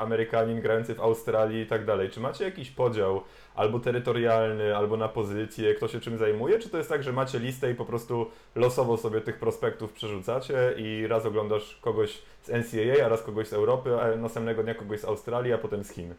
[0.00, 2.10] Amerykanin grający w Australii i tak dalej.
[2.10, 3.22] Czy macie jakiś podział
[3.58, 6.58] albo terytorialny, albo na pozycję, kto się czym zajmuje?
[6.58, 10.74] Czy to jest tak, że macie listę i po prostu losowo sobie tych prospektów przerzucacie
[10.76, 15.00] i raz oglądasz kogoś z NCAA, a raz kogoś z Europy, a następnego dnia kogoś
[15.00, 16.14] z Australii, a potem z Chin?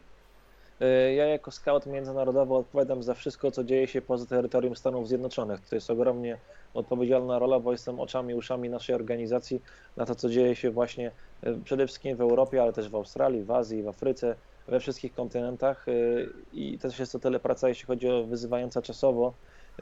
[0.82, 5.70] E, ja jako scout międzynarodowy odpowiadam za wszystko, co dzieje się poza terytorium Stanów Zjednoczonych.
[5.70, 6.38] To jest ogromnie
[6.74, 9.62] odpowiedzialna rola, bo jestem oczami, uszami naszej organizacji
[9.98, 11.12] na to, co dzieje się właśnie
[11.44, 14.36] e, przede wszystkim w Europie, ale też w Australii, w Azji, w Afryce,
[14.70, 19.34] we wszystkich kontynentach y, i też jest to tyle praca, jeśli chodzi o wyzywająca czasowo,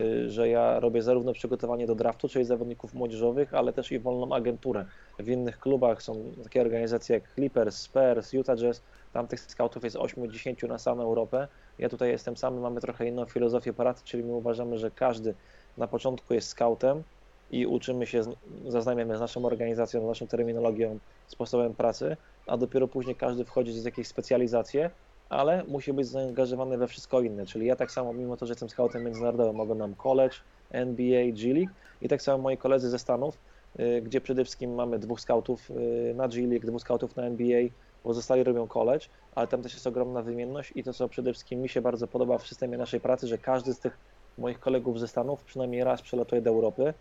[0.02, 4.36] y, że ja robię zarówno przygotowanie do draftu, czyli zawodników młodzieżowych, ale też i wolną
[4.36, 4.86] agenturę.
[5.20, 8.82] W innych klubach są takie organizacje jak Clippers, Spurs, Utah Jazz,
[9.14, 11.48] tam tych scoutów jest 8-10 na samą Europę.
[11.80, 15.34] Ja tutaj jestem sam, mamy trochę inną filozofię pracy, czyli my uważamy, że każdy
[15.78, 17.04] na początku jest scoutem
[17.52, 18.22] i uczymy się,
[18.68, 23.86] zaznajmiamy z naszą organizacją, z naszą terminologią, sposobem pracy, a dopiero później każdy wchodzi z
[23.86, 24.90] jakieś specjalizacje,
[25.30, 27.46] ale musi być zaangażowany we wszystko inne.
[27.46, 30.36] Czyli ja tak samo, mimo to, że jestem scoutem międzynarodowym, mogę nam college,
[30.70, 33.38] NBA, G League i tak samo moi koledzy ze Stanów,
[33.80, 37.62] y, gdzie przede wszystkim mamy dwóch scoutów y, na G League, dwóch scoutów na NBA,
[38.04, 39.06] pozostali robią college,
[39.36, 42.38] ale tam też jest ogromna wymienność i to, co przede wszystkim mi się bardzo podoba
[42.38, 44.00] w systemie naszej pracy, że każdy z tych
[44.38, 46.94] moich kolegów ze Stanów przynajmniej raz przelatuje do Europy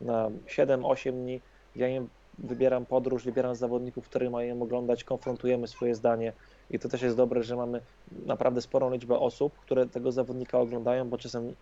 [0.00, 1.40] na 7-8 dni.
[1.76, 2.08] Ja im
[2.38, 6.32] wybieram podróż, wybieram zawodników, których mają oglądać, konfrontujemy swoje zdanie
[6.70, 7.80] i to też jest dobre, że mamy
[8.26, 11.54] naprawdę sporą liczbę osób, które tego zawodnika oglądają, bo czasem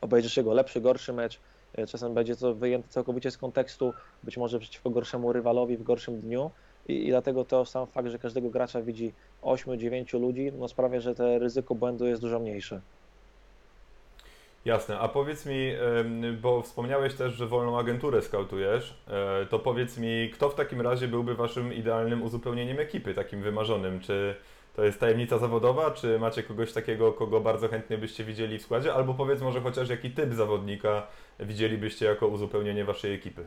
[0.00, 1.40] obejrzysz jego lepszy, gorszy mecz,
[1.74, 6.20] e, czasem będzie to wyjęte całkowicie z kontekstu, być może przeciwko gorszemu rywalowi w gorszym
[6.20, 6.50] dniu
[6.88, 11.14] i, i dlatego to sam fakt, że każdego gracza widzi 8-9 ludzi, no sprawia, że
[11.14, 12.80] to ryzyko błędu jest dużo mniejsze.
[14.66, 15.72] Jasne, a powiedz mi,
[16.40, 21.08] bo wspomniałeś też, że wolną agenturę skautujesz, e, to powiedz mi, kto w takim razie
[21.08, 24.00] byłby waszym idealnym uzupełnieniem ekipy, takim wymarzonym?
[24.00, 24.34] Czy
[24.76, 28.94] to jest tajemnica zawodowa, czy macie kogoś takiego, kogo bardzo chętnie byście widzieli w składzie?
[28.94, 31.06] Albo powiedz może chociaż jaki typ zawodnika
[31.40, 33.44] widzielibyście jako uzupełnienie waszej ekipy?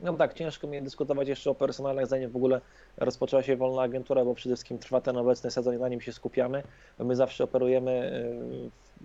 [0.00, 2.60] No tak, ciężko mi dyskutować jeszcze o personalnych, zanim w ogóle
[2.96, 6.12] rozpoczęła się wolna agentura, bo przede wszystkim trwa ten obecny sezon i na nim się
[6.12, 6.62] skupiamy.
[6.98, 8.22] My zawsze operujemy,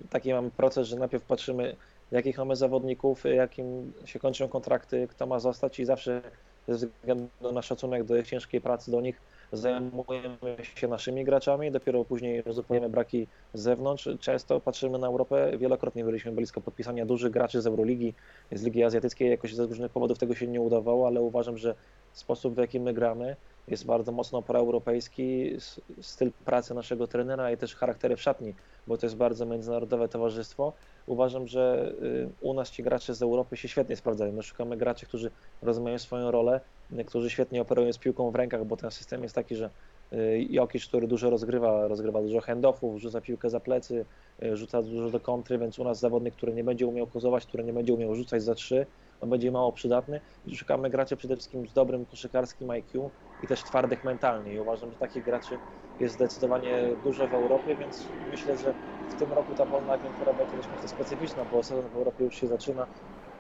[0.10, 1.76] taki mamy proces, że najpierw patrzymy,
[2.12, 6.22] jakich mamy zawodników, jakim się kończą kontrakty, kto ma zostać i zawsze
[6.68, 10.38] ze względu na szacunek do ich ciężkiej pracy do nich zajmujemy
[10.76, 14.10] się naszymi graczami, dopiero później uzupełniamy braki z zewnątrz.
[14.20, 18.14] Często patrzymy na Europę, wielokrotnie byliśmy blisko podpisania dużych graczy z Euroligi,
[18.52, 21.76] z Ligi Azjatyckiej, jakoś ze różnych powodów tego się nie udawało, ale uważam, że
[22.14, 23.36] sposób w jaki my gramy
[23.68, 25.58] jest bardzo mocno proeuropejski,
[26.02, 28.54] styl pracy naszego trenera i też charaktery w szatni,
[28.88, 30.74] bo to jest bardzo międzynarodowe towarzystwo.
[31.08, 34.32] Uważam, że y, u nas ci gracze z Europy się świetnie sprawdzają.
[34.32, 35.32] My szukamy graczy, którzy
[35.62, 36.62] rozumieją swoją rolę,
[37.08, 39.72] którzy świetnie operują z piłką w rękach, bo ten system jest taki, że
[40.14, 44.06] y, Jokic, który dużo rozgrywa, rozgrywa dużo handoffów, rzuca piłkę za plecy,
[44.44, 47.64] y, rzuca dużo do kontry, więc u nas zawodnik, który nie będzie umiał kozować, który
[47.64, 48.88] nie będzie umiał rzucać za trzy,
[49.20, 50.22] on będzie mało przydatny.
[50.56, 54.54] Szukamy graczy przede wszystkim z dobrym koszykarskim IQ i też twardych mentalnie.
[54.54, 55.60] I uważam, że takich graczy
[56.00, 58.76] jest zdecydowanie dużo w Europie, więc myślę, że
[59.08, 62.48] w tym roku ta wolna agentura będzie dość specyficzna, bo sezon w Europie już się
[62.48, 62.88] zaczyna,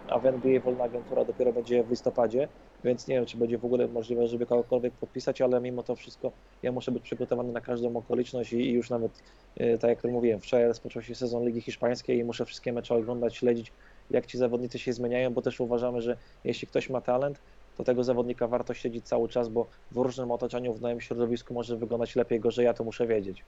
[0.09, 2.49] a w NBA wolna agentura dopiero będzie w listopadzie,
[2.83, 6.31] więc nie wiem, czy będzie w ogóle możliwe, żeby kogokolwiek podpisać, ale mimo to wszystko
[6.61, 9.23] ja muszę być przygotowany na każdą okoliczność i, już nawet,
[9.55, 13.37] e, tak jak mówiłem, wczoraj rozpoczął się sezon Ligi Hiszpańskiej i muszę wszystkie mecze oglądać,
[13.37, 13.73] śledzić,
[14.09, 17.41] jak ci zawodnicy się zmieniają, bo też uważamy, że jeśli ktoś ma talent,
[17.73, 21.77] to tego zawodnika warto śledzić cały czas, bo w różnym otoczeniu, w nowym środowisku może
[21.77, 23.45] wyglądać lepiej, gorzej, ja to muszę wiedzieć.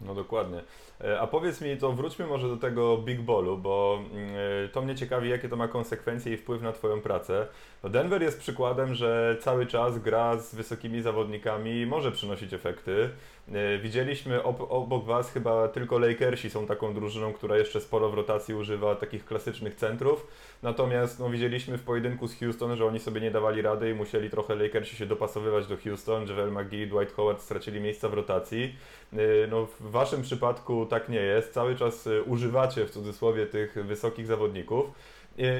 [0.00, 0.62] No dokładnie.
[1.04, 4.28] E, a powiedz mi, to wróćmy może do tego Big Ballu, bo mm,
[4.64, 7.46] e, to mnie ciekawi, jakie to ma konsekwencje i wpływ na Twoją pracę.
[7.82, 13.10] No Denver jest przykładem, że cały czas gra z wysokimi zawodnikami może przynosić efekty.
[13.52, 18.54] E, widzieliśmy obok Was chyba tylko Lakersi są taką drużyną, która jeszcze sporo w rotacji
[18.54, 20.26] używa takich klasycznych centrów.
[20.62, 24.30] Natomiast no, widzieliśmy w pojedynku z Houston, że oni sobie nie dawali rady i musieli
[24.30, 26.28] trochę Lakersi się dopasowywać do Houston.
[26.28, 28.76] Javel McGee, Dwight Howard stracili miejsca w rotacji.
[29.48, 31.52] No, w Waszym przypadku tak nie jest.
[31.52, 34.86] Cały czas używacie w cudzysłowie tych wysokich zawodników.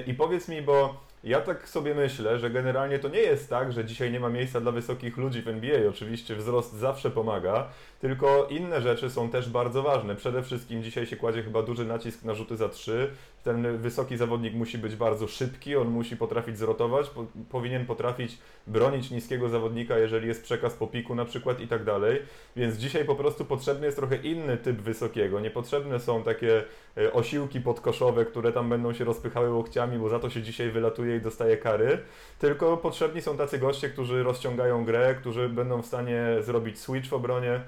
[0.07, 3.85] I powiedz mi, bo ja tak sobie myślę, że generalnie to nie jest tak, że
[3.85, 5.89] dzisiaj nie ma miejsca dla wysokich ludzi w NBA.
[5.89, 7.69] Oczywiście wzrost zawsze pomaga,
[8.01, 10.17] tylko inne rzeczy są też bardzo ważne.
[10.17, 13.11] Przede wszystkim dzisiaj się kładzie chyba duży nacisk na rzuty za trzy.
[13.45, 19.11] Ten wysoki zawodnik musi być bardzo szybki, on musi potrafić zrotować, po, powinien potrafić bronić
[19.11, 22.23] niskiego zawodnika, jeżeli jest przekaz po piku na przykład i tak dalej.
[22.57, 25.41] Więc dzisiaj po prostu potrzebny jest trochę inny typ wysokiego.
[25.41, 26.65] Niepotrzebne są takie
[27.13, 31.21] osiłki podkoszowe, które tam będą się rozpychały łokciami, bo za to się dzisiaj wylatuje i
[31.21, 31.99] dostaje kary.
[32.39, 37.13] Tylko potrzebni są tacy goście, którzy rozciągają grę, którzy będą w stanie zrobić switch w
[37.13, 37.61] obronie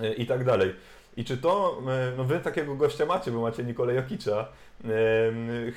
[0.00, 0.74] e, i tak dalej.
[1.16, 4.48] I czy to, e, no wy takiego gościa macie, bo macie Nikolaj Jokicza.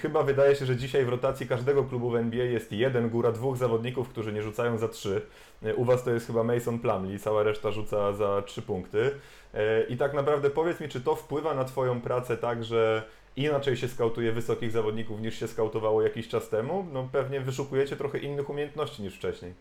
[0.02, 3.58] Chyba wydaje się, że dzisiaj w rotacji każdego klubu w NBA jest jeden, góra dwóch
[3.58, 5.22] zawodników, którzy nie rzucają za trzy.
[5.64, 9.12] E, u was to jest chyba Mason Plumlee, cała reszta rzuca za trzy punkty.
[9.54, 13.04] E, I tak naprawdę powiedz mi, czy to wpływa na twoją pracę tak, że
[13.36, 16.88] inaczej się skautuje wysokich zawodników niż się skautowało jakiś czas temu?
[16.94, 19.54] No pewnie wyszukujecie trochę innych umiejętności niż wcześniej.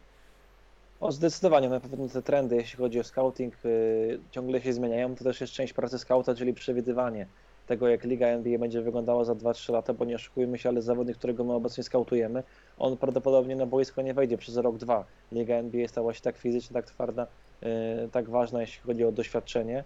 [1.00, 5.14] O, zdecydowanie na pewno te trendy, jeśli chodzi o scouting, yy, ciągle się zmieniają.
[5.14, 7.26] To też jest część pracy scouta, czyli przewidywanie
[7.66, 11.16] tego, jak liga NBA będzie wyglądała za 2-3 lata, bo nie oszukujmy się, ale zawodnik,
[11.16, 12.42] którego my obecnie skautujemy,
[12.78, 15.04] on prawdopodobnie na boisko nie wejdzie przez rok, dwa.
[15.32, 17.26] Liga NBA stała się tak fizycznie, tak twarda,
[17.62, 17.68] yy,
[18.12, 19.84] tak ważna, jeśli chodzi o doświadczenie,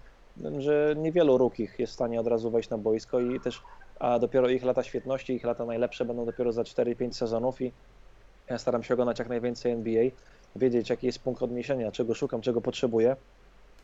[0.59, 3.63] że niewielu rukich jest w stanie od razu wejść na boisko i też,
[3.99, 7.73] a dopiero ich lata świetności, ich lata najlepsze będą dopiero za 4-5 sezonów i
[8.51, 10.05] ja staram się oglądać jak najwięcej NBA
[10.59, 13.17] wiedzieć, jaki jest punkt odniesienia, czego szukam, czego potrzebuję.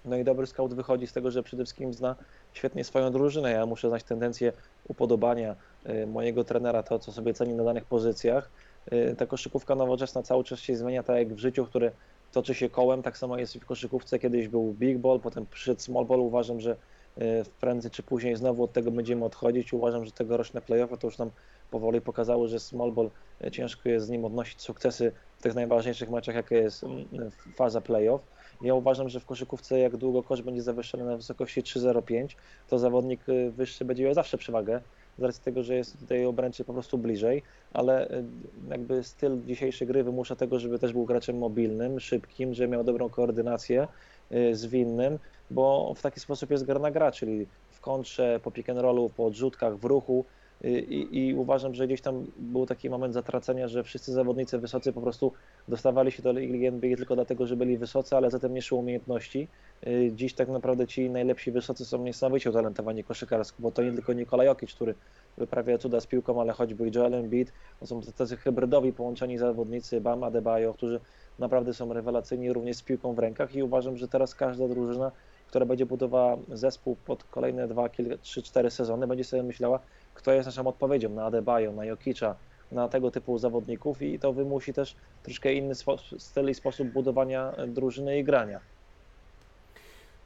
[0.05, 2.17] No i dobry scout wychodzi z tego, że przede wszystkim zna
[2.53, 3.51] świetnie swoją drużynę.
[3.51, 4.53] Ja muszę znać tendencję
[4.89, 5.57] upodobania
[5.89, 8.51] y, mojego trenera, to co sobie ceni na danych pozycjach.
[8.93, 11.91] Y, ta koszykówka nowoczesna cały czas się zmienia, tak jak w życiu, które
[12.33, 14.19] toczy się kołem, tak samo jest w koszykówce.
[14.19, 16.21] Kiedyś był big ball, potem przyszedł small ball.
[16.21, 16.77] Uważam, że
[17.19, 19.73] y, prędzej czy później znowu od tego będziemy odchodzić.
[19.73, 21.31] Uważam, że tegoroczne playoffy to już nam
[21.71, 23.11] powoli pokazały, że small ball
[23.53, 25.13] ciężko jest z nim odnosić sukcesy
[25.45, 28.23] tych najważniejszych meczach, jakie jest mm, faza playoff.
[28.63, 32.37] Ja uważam, że w koszykówce, jak długo kosz będzie zawyższony na wysokości 3,05,
[32.69, 34.81] to zawodnik y, wyższy będzie miał zawsze przewagę,
[35.19, 38.25] z racji tego, że jest tutaj obręczy po prostu bliżej, ale y,
[38.71, 43.09] jakby styl dzisiejszej gry wymusza tego, żeby też był graczem mobilnym, szybkim, że miał dobrą
[43.09, 43.89] koordynację,
[44.33, 45.19] y, zwinnym,
[45.51, 49.11] bo w taki sposób jest gra na gra, czyli w kontrze, po pick and rollu,
[49.17, 50.25] po odrzutkach, w ruchu,
[50.65, 55.01] i, i uważam, że gdzieś tam był taki moment zatracenia, że wszyscy zawodnicy wysocy po
[55.01, 55.33] prostu
[55.69, 59.49] dostawali się do Ligi NBA tylko dlatego, że byli wysocy, ale zatem nie szło umiejętności.
[59.87, 64.13] Y, dziś tak naprawdę ci najlepsi wysocy są niesamowicie utalentowani koszykarsko, bo to nie tylko
[64.13, 64.95] Nikola Jokic, który
[65.39, 70.25] wyprawia cuda z piłką, ale choćby Joel Embiid, to są tacy hybrydowi połączeni zawodnicy, Bam
[70.25, 71.01] Adebayo, którzy
[71.39, 75.13] naprawdę są rewelacyjni również z piłką w rękach i uważam, że teraz każda drużyna,
[75.47, 77.89] która będzie budowała zespół pod kolejne 2,
[78.21, 79.81] 3, 4 sezony, będzie sobie myślała,
[80.15, 82.37] kto jest naszą odpowiedzią na Adebayo, na Jokicza,
[82.73, 85.75] na tego typu zawodników i to wymusi też troszkę inny
[86.19, 88.61] styl i sposób budowania drużyny i grania.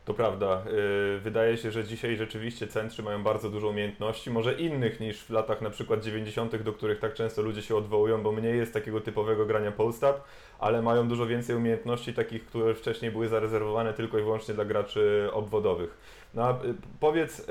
[0.09, 0.63] To prawda.
[1.17, 5.31] Y, wydaje się, że dzisiaj rzeczywiście centrzy mają bardzo dużo umiejętności, może innych niż w
[5.31, 9.01] latach na przykład 90., do których tak często ludzie się odwołują, bo mniej jest takiego
[9.01, 10.15] typowego grania post-up,
[10.59, 15.29] ale mają dużo więcej umiejętności takich, które wcześniej były zarezerwowane tylko i wyłącznie dla graczy
[15.33, 15.99] obwodowych.
[16.35, 17.45] No y, powiedz y,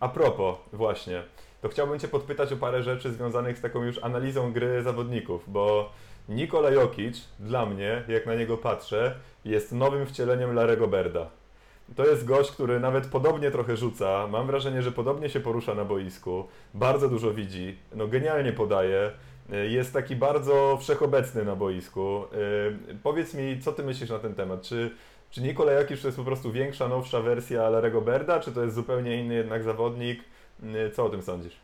[0.00, 1.22] a propos właśnie,
[1.60, 5.92] to chciałbym Cię podpytać o parę rzeczy związanych z taką już analizą gry zawodników, bo
[6.28, 11.26] Nikola Jokic dla mnie, jak na niego patrzę, jest nowym wcieleniem Larego Berda.
[11.96, 14.26] To jest gość, który nawet podobnie trochę rzuca.
[14.30, 16.44] Mam wrażenie, że podobnie się porusza na boisku.
[16.74, 17.78] Bardzo dużo widzi.
[17.94, 19.10] No genialnie podaje.
[19.68, 22.24] Jest taki bardzo wszechobecny na boisku.
[22.88, 24.62] Yy, powiedz mi, co ty myślisz na ten temat?
[24.62, 24.90] Czy,
[25.30, 28.74] czy Nikola Jokic to jest po prostu większa, nowsza wersja Larego Berda, czy to jest
[28.74, 30.24] zupełnie inny jednak zawodnik?
[30.62, 31.56] Yy, co o tym sądzisz?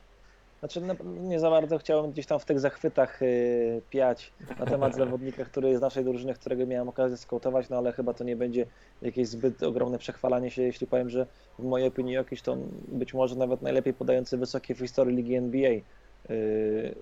[0.59, 4.97] Znaczy, no, nie za bardzo chciałem gdzieś tam w tych zachwytach yy, piać na temat
[5.05, 8.37] zawodnika, który jest z naszej drużyny, którego miałem okazję skautować, no ale chyba to nie
[8.37, 8.67] będzie
[9.03, 11.27] jakieś zbyt ogromne przechwalanie się, jeśli powiem, że
[11.59, 12.57] w mojej opinii jakiś to
[12.89, 15.71] być może nawet najlepiej podający wysokie w historii ligi NBA.
[15.71, 16.95] Yy,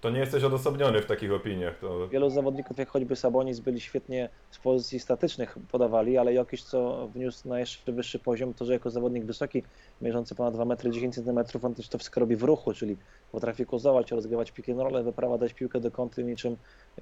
[0.00, 1.78] to nie jesteś odosobniony w takich opiniach.
[1.78, 2.08] To...
[2.08, 7.48] Wielu zawodników, jak choćby Sabonis, byli świetnie z pozycji statycznych podawali, ale jakiś co wniósł
[7.48, 9.62] na jeszcze wyższy poziom, to że jako zawodnik wysoki,
[10.02, 12.96] mierzący ponad 2 metry 10 cm, on też to wszystko robi w ruchu, czyli
[13.32, 16.56] potrafi kozować, rozgrywać piłkę na rolę, wyprowadzać piłkę do kąty niczym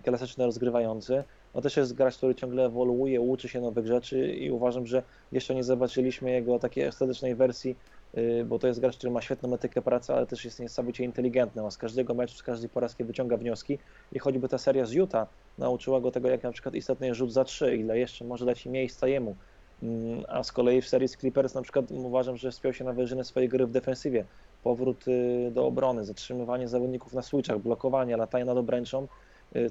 [0.04, 1.24] klasyczny rozgrywający.
[1.54, 5.54] No też jest gracz, który ciągle ewoluuje, uczy się nowych rzeczy i uważam, że jeszcze
[5.54, 7.76] nie zobaczyliśmy jego takiej estetycznej wersji
[8.46, 11.64] bo to jest gracz, który ma świetną etykę pracy, ale też jest niesamowicie inteligentny.
[11.64, 13.78] On z każdego meczu, z każdej porażki wyciąga wnioski
[14.12, 17.32] i choćby ta seria z Utah nauczyła go tego, jak na przykład istotny jest rzut
[17.32, 19.36] za trzy, ile jeszcze może dać miejsca jemu.
[19.82, 22.92] Mm, a z kolei w serii z Clippers na przykład uważam, że spiął się na
[22.92, 24.24] wyżyny swojej gry w defensywie.
[24.62, 29.08] Powrót y, do obrony, zatrzymywanie zawodników na switchach, blokowanie, latanie nad obręczą Y,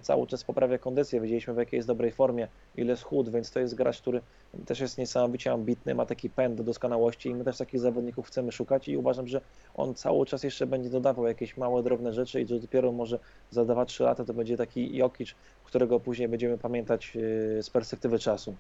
[0.02, 3.76] cały czas poprawia kondycję, widzieliśmy w jakiej jest dobrej formie, ile schód, więc to jest
[3.76, 4.22] gracz, który
[4.66, 8.52] też jest niesamowicie ambitny, ma taki pęd do doskonałości i my też takich zawodników chcemy
[8.52, 9.42] szukać i uważam, że
[9.76, 13.20] on cały czas jeszcze będzie dodawał jakieś małe, drobne rzeczy i że dopiero może
[13.52, 18.56] za 2-3 lata to będzie taki Jokic, którego później będziemy pamiętać y, z perspektywy czasu.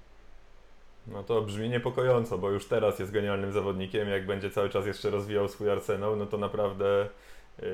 [1.08, 4.10] No to brzmi niepokojąco, bo już teraz jest genialnym zawodnikiem.
[4.10, 7.10] Jak będzie cały czas jeszcze rozwijał swój arsenał, no to naprawdę
[7.62, 7.67] yy,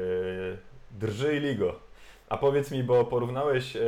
[0.91, 1.90] drży i ligo.
[2.32, 3.82] A powiedz mi, bo porównałeś e,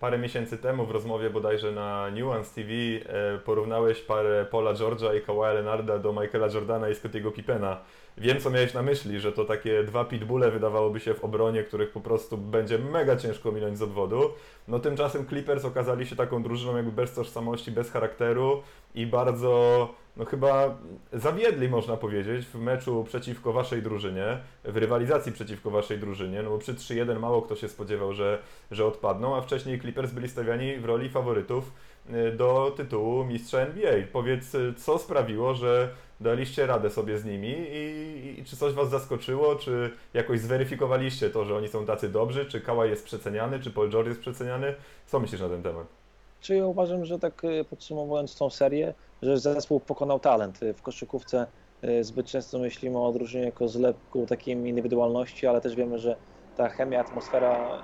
[0.00, 5.20] parę miesięcy temu w rozmowie bodajże na Nuance TV e, porównałeś parę Paula George'a i
[5.20, 7.80] Kawaii Leonarda do Michaela Jordana i Scottiego Pippena.
[8.18, 11.90] Wiem, co miałeś na myśli, że to takie dwa pitbulle wydawałoby się w obronie, których
[11.90, 14.30] po prostu będzie mega ciężko minąć z odwodu.
[14.68, 18.62] No tymczasem Clippers okazali się taką drużyną jakby bez tożsamości, bez charakteru
[18.94, 20.78] i bardzo no chyba
[21.12, 26.58] zawiedli, można powiedzieć, w meczu przeciwko waszej drużynie, w rywalizacji przeciwko waszej drużynie, no bo
[26.58, 28.38] przy 3-1 mało kto się spodziewał, że,
[28.70, 31.72] że odpadną, a wcześniej Clippers byli stawiani w roli faworytów
[32.10, 33.92] y, do tytułu mistrza NBA.
[34.12, 38.90] Powiedz, y, co sprawiło, że daliście radę sobie z nimi i, i, czy coś was
[38.90, 43.70] zaskoczyło, czy jakoś zweryfikowaliście to, że oni są tacy dobrzy, czy Kałaj jest przeceniany, czy
[43.70, 44.74] Paul George jest przeceniany?
[45.06, 46.05] Co myślisz na ten temat?
[46.46, 50.58] Czy ja uważam, że tak y, podsumowując tą serię, że zespół pokonał talent.
[50.76, 51.46] W koszykówce
[51.84, 56.16] y, zbyt często myślimy o drużynie jako zlepku takiej indywidualności, ale też wiemy, że
[56.54, 57.82] ta chemia, atmosfera,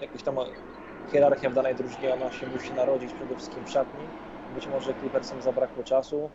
[0.00, 0.36] jakaś tam
[1.06, 4.10] hierarchia w danej drużynie, ona się musi narodzić przede wszystkim w szatni.
[4.50, 6.30] Być może Clippersom zabrakło czasu,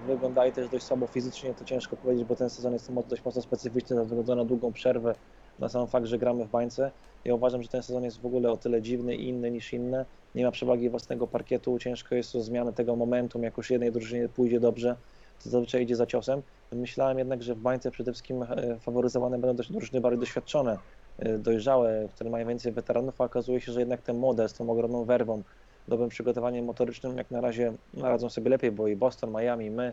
[0.00, 4.06] wyglądali też dość słabo fizycznie, to ciężko powiedzieć, bo ten sezon jest dość mocno specyficzny
[4.24, 5.14] ze na długą przerwę,
[5.58, 6.90] na sam fakt, że gramy w bańce.
[7.24, 10.04] Ja uważam, że ten sezon jest w ogóle o tyle dziwny i inny niż inne,
[10.34, 14.28] nie ma przewagi własnego parkietu, ciężko jest o zmianę tego momentum, jak już jednej drużynie
[14.28, 14.96] pójdzie dobrze,
[15.44, 16.42] to zazwyczaj idzie za ciosem.
[16.72, 20.78] Myślałem jednak, że w bańce przede wszystkim e, faworyzowane będą drużyny bardziej doświadczone,
[21.18, 24.70] e, dojrzałe, które mają więcej weteranów, a okazuje się, że jednak ten model z tą
[24.70, 25.42] ogromną werwą,
[25.88, 29.92] dobrym przygotowaniem motorycznym jak na razie radzą sobie lepiej, bo i Boston, Miami, my.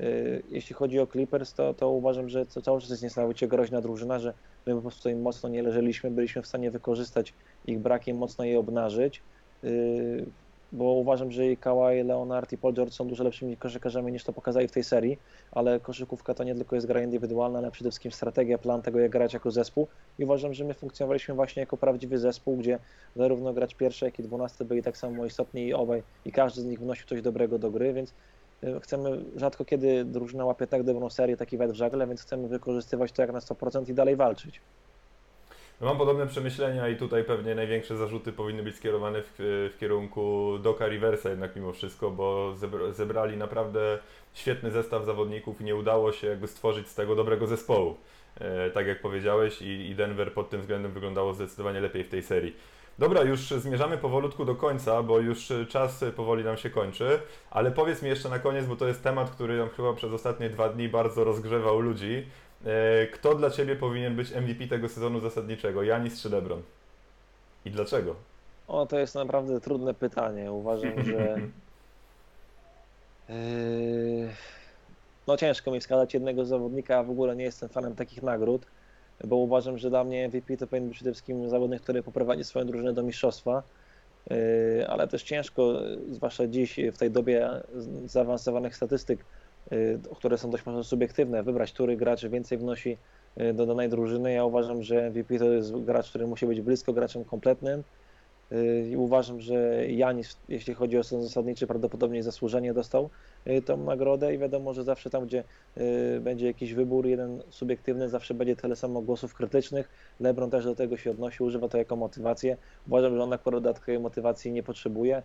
[0.00, 0.04] E,
[0.50, 4.18] jeśli chodzi o Clippers, to, to uważam, że to cały czas jest niesamowicie groźna drużyna,
[4.18, 4.34] że
[4.66, 7.32] my po prostu im mocno nie leżeliśmy, byliśmy w stanie wykorzystać
[7.66, 9.22] ich brakiem, mocno je obnażyć.
[9.64, 10.26] Y,
[10.72, 14.32] bo uważam, że i Kawhi Leonard i Paul George są dużo lepszymi koszykarzami niż to
[14.32, 15.18] pokazali w tej serii,
[15.52, 19.10] ale koszykówka to nie tylko jest gra indywidualna, ale przede wszystkim strategia, plan tego, jak
[19.10, 19.86] grać jako zespół
[20.18, 22.78] i uważam, że my funkcjonowaliśmy właśnie jako prawdziwy zespół, gdzie
[23.16, 26.64] zarówno grać pierwsze, jak i dwunasty byli tak samo istotni i obaj i każdy z
[26.64, 28.14] nich wnosił coś dobrego do gry, więc
[28.82, 33.12] chcemy, rzadko kiedy drużyna łapie tak dobrą serię, taki wet w żagle, więc chcemy wykorzystywać
[33.12, 34.60] to jak na 100% i dalej walczyć.
[35.80, 39.34] Mam podobne przemyślenia i tutaj pewnie największe zarzuty powinny być skierowane w,
[39.74, 42.54] w kierunku Doka Riversa jednak mimo wszystko, bo
[42.90, 43.98] zebrali naprawdę
[44.32, 47.96] świetny zestaw zawodników i nie udało się jakby stworzyć z tego dobrego zespołu.
[48.40, 52.56] E, tak jak powiedziałeś i Denver pod tym względem wyglądało zdecydowanie lepiej w tej serii.
[53.00, 57.20] Dobra, już zmierzamy powolutku do końca, bo już czas powoli nam się kończy,
[57.50, 60.50] ale powiedz mi jeszcze na koniec, bo to jest temat, który nam chyba przez ostatnie
[60.50, 62.26] dwa dni bardzo rozgrzewał ludzi.
[62.66, 65.82] E, kto dla Ciebie powinien być MVP tego sezonu zasadniczego?
[65.82, 66.62] Janis czy LeBron?
[67.64, 68.14] I dlaczego?
[68.68, 70.52] O, to jest naprawdę trudne pytanie.
[70.52, 71.40] Uważam, że
[73.28, 74.28] yy,
[75.26, 78.66] no ciężko mi wskazać jednego zawodnika, a w ogóle nie jestem fanem takich nagród,
[79.24, 82.66] bo uważam, że dla mnie MVP to powinien być przede wszystkim zawodnik, który poprowadzi swoją
[82.66, 83.62] drużynę do mistrzostwa,
[84.30, 84.36] yy,
[84.88, 87.50] ale też ciężko, zwłaszcza dziś w tej dobie
[88.06, 89.24] zaawansowanych statystyk,
[90.16, 92.96] które są dość mocno subiektywne, wybrać, który gracz więcej wnosi
[93.54, 94.32] do danej drużyny.
[94.32, 97.82] Ja uważam, że MVP to jest gracz, który musi być blisko graczem kompletnym.
[98.90, 103.10] I uważam, że Janis, jeśli chodzi o sezon zasadniczy, prawdopodobnie zasłużenie dostał
[103.64, 105.44] tą nagrodę i wiadomo, że zawsze tam, gdzie
[106.20, 109.88] będzie jakiś wybór, jeden subiektywny, zawsze będzie tyle samo głosów krytycznych.
[110.20, 112.56] LeBron też do tego się odnosi, używa to jako motywację.
[112.86, 115.22] Uważam, że on akurat dodatkowej motywacji nie potrzebuje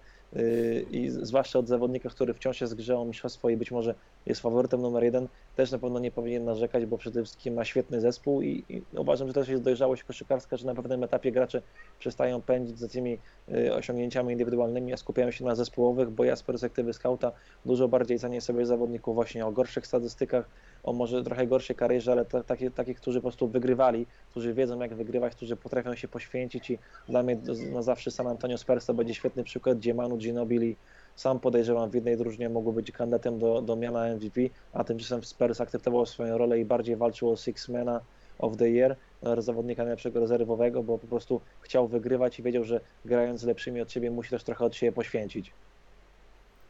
[0.91, 3.95] i zwłaszcza od zawodnika, który wciąż jest grze o mistrzostwo i być może
[4.25, 8.01] jest faworytem numer jeden, też na pewno nie powinien narzekać, bo przede wszystkim ma świetny
[8.01, 11.61] zespół i, i uważam, że też jest dojrzałość koszykarska, że na pewnym etapie gracze
[11.99, 13.17] przestają pędzić za tymi
[13.49, 17.31] y, osiągnięciami indywidualnymi, a skupiają się na zespołowych, bo ja z perspektywy skauta
[17.65, 20.49] dużo bardziej cenię sobie zawodników właśnie o gorszych statystykach,
[20.83, 24.93] o może trochę gorszej karierze, ale takich, taki, którzy po prostu wygrywali, którzy wiedzą jak
[24.93, 26.79] wygrywać, którzy potrafią się poświęcić i
[27.09, 27.37] dla mnie
[27.73, 30.75] na zawsze San Antonio Spurs to będzie świetny przykład, gdzie Manu Ginobili
[31.15, 34.41] sam podejrzewam w jednej drużynie mógł być kandydatem do, do miana MVP,
[34.73, 38.01] a tymczasem Spurs akceptował swoją rolę i bardziej walczył o Sixmana
[38.39, 38.95] of the Year,
[39.37, 43.91] zawodnika najlepszego rezerwowego, bo po prostu chciał wygrywać i wiedział, że grając z lepszymi od
[43.91, 45.53] siebie musi też trochę od siebie poświęcić.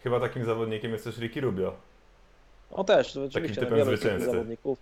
[0.06, 1.76] Chyba takim zawodnikiem jest też Ricky Rubio.
[2.72, 4.80] O też, oczywiście, Takim no, typem zawodników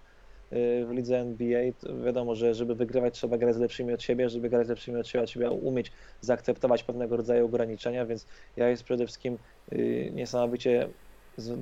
[0.51, 1.61] w lidze NBA.
[2.05, 5.07] Wiadomo, że żeby wygrywać trzeba grać z lepszymi od siebie, żeby grać z lepszymi od
[5.07, 9.37] siebie trzeba umieć zaakceptować pewnego rodzaju ograniczenia, więc ja jest przede wszystkim
[9.73, 10.89] y, niesamowicie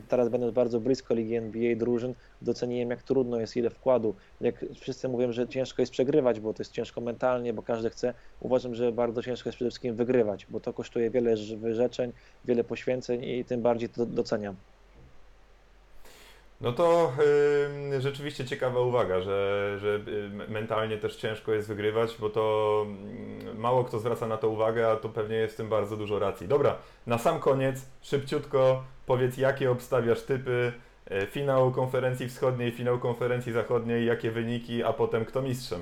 [0.07, 4.15] teraz będąc bardzo blisko ligi NBA drużyn, doceniłem jak trudno jest, ile wkładu.
[4.41, 8.13] Jak wszyscy mówią, że ciężko jest przegrywać, bo to jest ciężko mentalnie, bo każdy chce,
[8.39, 12.11] uważam, że bardzo ciężko jest przede wszystkim wygrywać, bo to kosztuje wiele wyrzeczeń,
[12.45, 14.55] wiele poświęceń i tym bardziej to doceniam.
[16.61, 17.11] No to
[17.99, 19.99] rzeczywiście ciekawa uwaga, że, że
[20.47, 22.85] mentalnie też ciężko jest wygrywać, bo to
[23.55, 26.47] mało kto zwraca na to uwagę, a tu pewnie jest w tym bardzo dużo racji.
[26.47, 26.75] Dobra,
[27.07, 30.73] na sam koniec, szybciutko powiedz, jakie obstawiasz typy,
[31.11, 35.81] y, finał konferencji wschodniej, finał konferencji zachodniej, jakie wyniki, a potem kto mistrzem?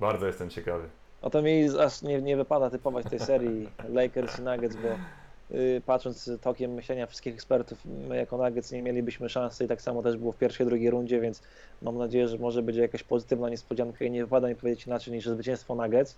[0.00, 0.88] Bardzo jestem ciekawy.
[1.22, 4.88] No to mi aż nie, nie wypada typować tej serii Lakers i Nuggets, bo
[5.54, 7.78] Y, patrząc tokiem myślenia wszystkich ekspertów,
[8.08, 11.20] my jako Nuggets nie mielibyśmy szansy i tak samo też było w pierwszej, drugiej rundzie,
[11.20, 11.42] więc
[11.82, 15.26] mam nadzieję, że może będzie jakaś pozytywna niespodzianka i nie wypada mi powiedzieć inaczej niż
[15.26, 16.12] zwycięstwo Nuggets.
[16.12, 16.16] Y,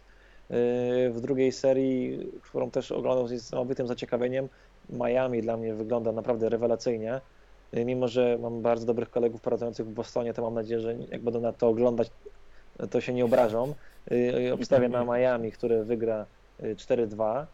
[1.11, 4.49] w drugiej serii, którą też oglądam z niesamowitym zaciekawieniem,
[4.91, 7.20] Miami dla mnie wygląda naprawdę rewelacyjnie.
[7.76, 11.22] Y, mimo, że mam bardzo dobrych kolegów pracujących w Bostonie, to mam nadzieję, że jak
[11.22, 12.11] będą na to oglądać,
[12.91, 13.74] to się nie obrażą.
[14.55, 16.26] Obstawię na Miami, które wygra
[16.62, 17.47] 4-2.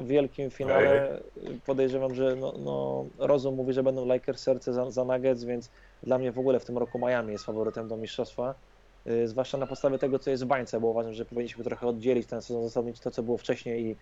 [0.00, 1.20] W wielkim finale
[1.66, 5.70] podejrzewam, że no, no, rozum mówi, że będą Lakers serce za, za Nuggets, więc
[6.02, 8.54] dla mnie w ogóle w tym roku Miami jest faworytem do mistrzostwa.
[9.08, 12.26] Y, zwłaszcza na podstawie tego, co jest w bańce, bo uważam, że powinniśmy trochę oddzielić
[12.26, 13.96] ten sezon zasadniczy, to co było wcześniej i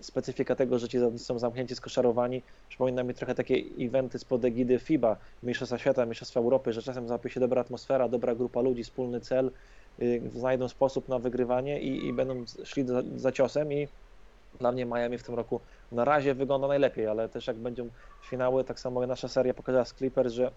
[0.00, 2.42] specyfika tego, że ci zawodnicy są zamknięci, skoszarowani.
[2.68, 7.30] Przypomina mi trochę takie eventy spod egidy FIBA, Mistrzostwa Świata, Mistrzostwa Europy, że czasem załapie
[7.30, 9.50] się dobra atmosfera, dobra grupa ludzi, wspólny cel,
[10.02, 13.88] y, znajdą sposób na wygrywanie i, i będą szli za, za ciosem i
[14.60, 15.60] dla mnie Miami w tym roku
[15.92, 17.88] na razie wygląda najlepiej, ale też jak będą
[18.30, 20.50] finały, tak samo nasza seria pokazała z Clippers, że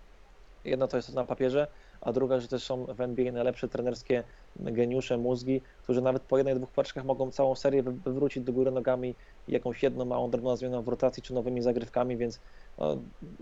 [0.65, 1.67] jedno to jest na papierze,
[2.05, 4.23] a druga, że też są w NBA najlepsze trenerskie
[4.59, 9.15] geniusze, mózgi, którzy nawet po jednej, dwóch paczkach mogą całą serię wywrócić do góry nogami
[9.47, 12.39] jakąś jedną małą drobną zmianą w rotacji czy nowymi zagrywkami, więc
[12.77, 12.97] no,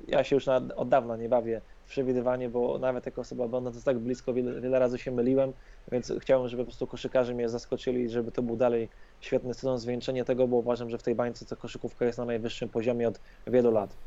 [0.08, 3.84] ja się już na, od dawna nie bawię w przewidywanie, bo nawet jako osoba będąc
[3.84, 5.54] tak blisko wiele, wiele razy się myliłem,
[5.92, 8.90] więc chciałem, żeby po prostu koszykarze mnie zaskoczyli, żeby to był dalej
[9.20, 12.70] świetny sezon, zwieńczenie tego, bo uważam, że w tej bańce ta koszykówka jest na najwyższym
[12.70, 13.98] poziomie od wielu lat.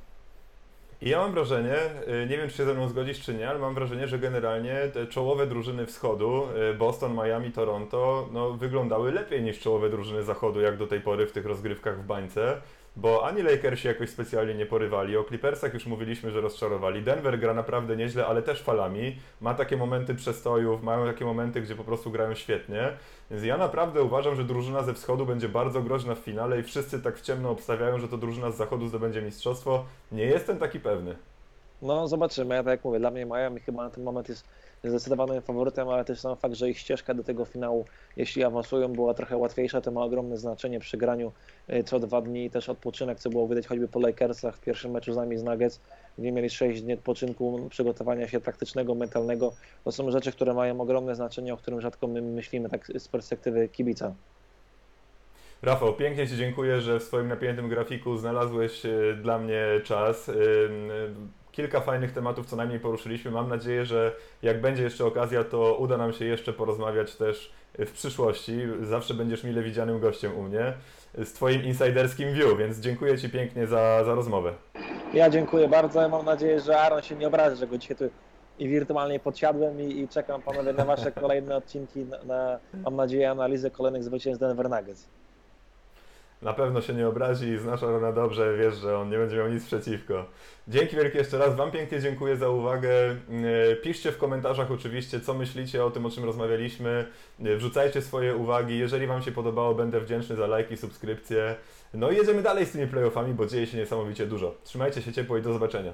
[1.03, 1.77] I ja mam wrażenie,
[2.25, 4.77] y, nie wiem czy się ze mną zgodzisz czy nie, ale mam wrażenie, że generalnie
[4.95, 10.61] te czołowe drużyny wschodu, y, Boston, Miami, Toronto, no, wyglądały lepiej niż czołowe drużyny zachodu,
[10.61, 12.61] jak do tej pory w tych rozgrywkach w bańce.
[12.97, 17.03] Bo ani Lakersi jakoś specjalnie nie porywali, o Clippersach już mówiliśmy, że rozczarowali.
[17.03, 19.17] Denver gra naprawdę nieźle, ale też falami.
[19.41, 22.93] Ma takie momenty przestojów, mają takie momenty, gdzie po prostu grają świetnie.
[23.31, 27.03] Więc ja naprawdę uważam, że drużyna ze wschodu będzie bardzo groźna w finale i wszyscy
[27.03, 29.85] tak w ciemno obstawiają, że to drużyna z zachodu zdobędzie mistrzostwo.
[30.13, 31.17] Nie jestem taki pewny.
[31.83, 34.45] No zobaczymy, ja tak jak mówię, dla mnie Miami chyba na ten moment jest
[34.91, 37.85] zdecydowanym faworytem, ale też sam fakt, że ich ścieżka do tego finału,
[38.17, 41.33] jeśli awansują, była trochę łatwiejsza, to ma ogromne znaczenie przy graniu
[41.71, 45.13] y, co dwa dni, też odpoczynek, co było widać choćby po Lakersach w pierwszym meczu
[45.13, 45.81] z nami z Nuggets,
[46.19, 49.53] gdzie mieli 6 dni odpoczynku, przygotowania się taktycznego, mentalnego.
[49.85, 53.69] To są rzeczy, które mają ogromne znaczenie, o którym rzadko my myślimy tak z perspektywy
[53.69, 54.15] kibica.
[55.63, 58.91] Rafał, pięknie Ci dziękuję, że w swoim napiętym grafiku znalazłeś e,
[59.23, 60.31] dla mnie czas.
[61.57, 63.31] Kilka fajnych tematów co najmniej poruszyliśmy.
[63.31, 67.91] Mam nadzieję, że jak będzie jeszcze okazja, to uda nam się jeszcze porozmawiać też w
[67.91, 68.59] przyszłości.
[68.83, 70.73] Zawsze będziesz mile widzianym gościem u mnie
[71.15, 74.53] z Twoim insiderskim view, więc dziękuję Ci pięknie za, za rozmowę.
[75.15, 76.09] Ja dziękuję bardzo.
[76.09, 78.05] Mam nadzieję, że Aaron się nie obrazi, że go dzisiaj tu
[78.59, 83.31] i wirtualnie podsiadłem i, i czekam panowie na wasze kolejne odcinki, na, na mam nadzieję
[83.31, 85.09] analizę kolejnych zwycięstw Denver Nuggets.
[86.43, 89.67] Na pewno się nie obrazi, znasz Arona dobrze, wiesz, że on nie będzie miał nic
[89.67, 90.27] przeciwko.
[90.69, 92.91] Dzięki wielkie jeszcze raz, Wam pięknie dziękuję za uwagę.
[93.71, 97.07] E, piszcie w komentarzach oczywiście, co myślicie o tym, o czym rozmawialiśmy.
[97.45, 98.79] E, wrzucajcie swoje uwagi.
[98.79, 101.57] Jeżeli Wam się podobało, będę wdzięczny za lajki, subskrypcje.
[101.95, 104.55] No i jedziemy dalej z tymi playoffami, bo dzieje się niesamowicie dużo.
[104.65, 105.93] Trzymajcie się ciepło i do zobaczenia.